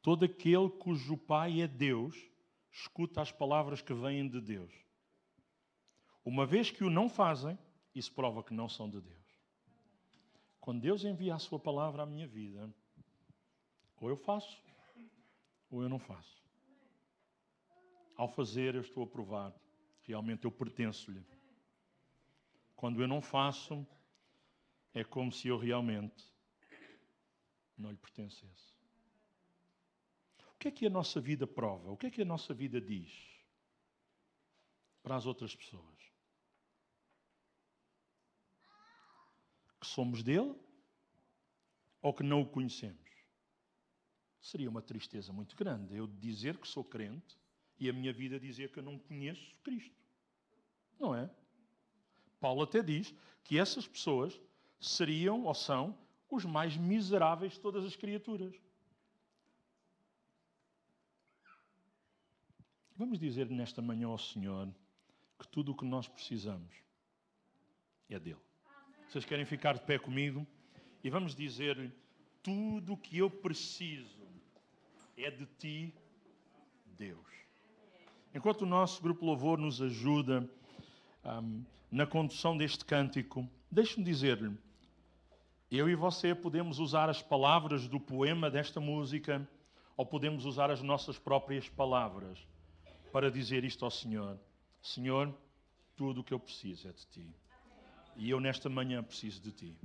[0.00, 2.16] Todo aquele cujo pai é Deus
[2.72, 4.72] escuta as palavras que vêm de Deus.
[6.24, 7.58] Uma vez que o não fazem,
[7.94, 9.18] isso prova que não são de Deus.
[10.60, 12.72] Quando Deus envia a sua palavra à minha vida,
[14.00, 14.62] ou eu faço,
[15.70, 16.37] ou eu não faço.
[18.18, 19.54] Ao fazer, eu estou a provar,
[20.02, 21.24] realmente eu pertenço-lhe.
[22.74, 23.86] Quando eu não faço,
[24.92, 26.24] é como se eu realmente
[27.76, 28.74] não lhe pertencesse.
[30.52, 31.92] O que é que a nossa vida prova?
[31.92, 33.12] O que é que a nossa vida diz
[35.00, 36.12] para as outras pessoas?
[39.80, 40.56] Que somos dele
[42.02, 43.08] ou que não o conhecemos?
[44.40, 47.38] Seria uma tristeza muito grande eu dizer que sou crente
[47.78, 49.96] e a minha vida dizer que eu não conheço Cristo.
[50.98, 51.30] Não é?
[52.40, 53.14] Paulo até diz
[53.44, 54.40] que essas pessoas
[54.80, 55.96] seriam ou são
[56.30, 58.54] os mais miseráveis de todas as criaturas.
[62.96, 64.68] Vamos dizer nesta manhã ao Senhor
[65.38, 66.74] que tudo o que nós precisamos
[68.10, 68.40] é dele.
[69.08, 70.46] Vocês querem ficar de pé comigo?
[71.02, 71.92] E vamos dizer-lhe:
[72.42, 74.26] tudo o que eu preciso
[75.16, 75.94] é de ti,
[76.96, 77.47] Deus.
[78.38, 80.48] Enquanto o nosso grupo Louvor nos ajuda
[81.24, 84.56] um, na condução deste cântico, deixe-me dizer-lhe:
[85.68, 89.44] eu e você podemos usar as palavras do poema desta música
[89.96, 92.38] ou podemos usar as nossas próprias palavras
[93.10, 94.38] para dizer isto ao Senhor:
[94.80, 95.34] Senhor,
[95.96, 97.34] tudo o que eu preciso é de Ti.
[98.14, 99.76] E eu nesta manhã preciso de Ti.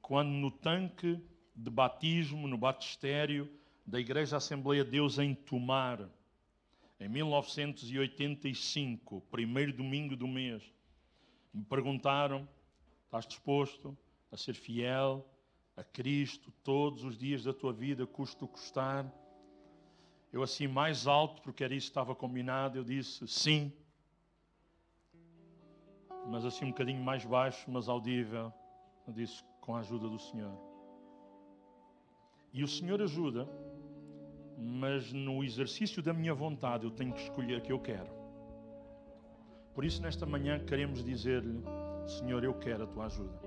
[0.00, 1.22] Quando no tanque
[1.54, 3.46] de batismo, no batistério
[3.86, 6.08] da Igreja Assembleia de Deus em Tomar,
[6.98, 10.62] em 1985, primeiro domingo do mês,
[11.52, 12.48] me perguntaram:
[13.04, 13.96] estás disposto
[14.32, 15.24] a ser fiel
[15.76, 19.06] a Cristo todos os dias da tua vida, custo custar?
[20.32, 23.70] Eu assim mais alto, porque era isso que estava combinado, eu disse sim.
[26.28, 28.52] Mas assim um bocadinho mais baixo, mas audível,
[29.06, 30.58] eu disse com a ajuda do Senhor.
[32.52, 33.46] E o Senhor ajuda,
[34.56, 38.08] mas no exercício da minha vontade eu tenho que escolher o que eu quero.
[39.74, 41.62] Por isso, nesta manhã, queremos dizer-lhe:
[42.06, 43.38] Senhor, eu quero a tua ajuda.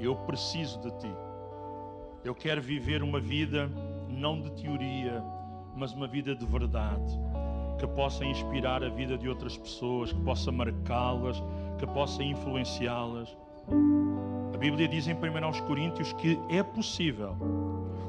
[0.00, 1.14] Eu preciso de ti.
[2.24, 3.70] Eu quero viver uma vida
[4.08, 5.22] não de teoria,
[5.76, 7.18] mas uma vida de verdade,
[7.78, 11.42] que possa inspirar a vida de outras pessoas, que possa marcá-las,
[11.78, 13.36] que possa influenciá-las.
[14.52, 17.36] A Bíblia diz em 1 Coríntios que é possível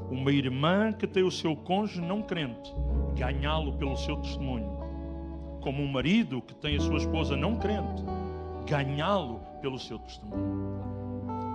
[0.10, 2.74] uma irmã que tem o seu cônjuge não crente
[3.16, 4.86] ganhá-lo pelo seu testemunho
[5.66, 8.04] como um marido que tem a sua esposa não crente,
[8.68, 10.46] ganhá-lo pelo seu testemunho.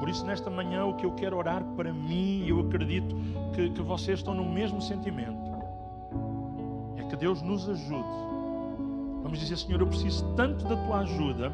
[0.00, 3.14] Por isso, nesta manhã, o que eu quero orar para mim, e eu acredito
[3.54, 5.38] que, que vocês estão no mesmo sentimento,
[6.96, 8.08] é que Deus nos ajude.
[9.22, 11.52] Vamos dizer, Senhor, eu preciso tanto da tua ajuda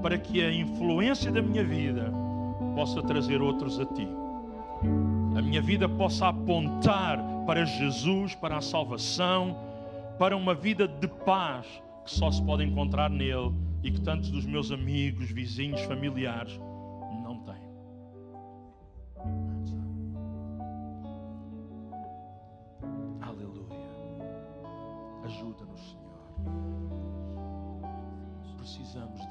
[0.00, 2.12] para que a influência da minha vida
[2.76, 4.08] possa trazer outros a ti.
[5.36, 9.56] A minha vida possa apontar para Jesus, para a salvação,
[10.18, 11.66] para uma vida de paz
[12.04, 13.52] que só se pode encontrar nele
[13.82, 16.58] e que tantos dos meus amigos, vizinhos, familiares
[17.22, 17.70] não têm.
[23.20, 23.78] Aleluia.
[25.24, 26.10] Ajuda-nos, Senhor.
[28.58, 29.29] Precisamos de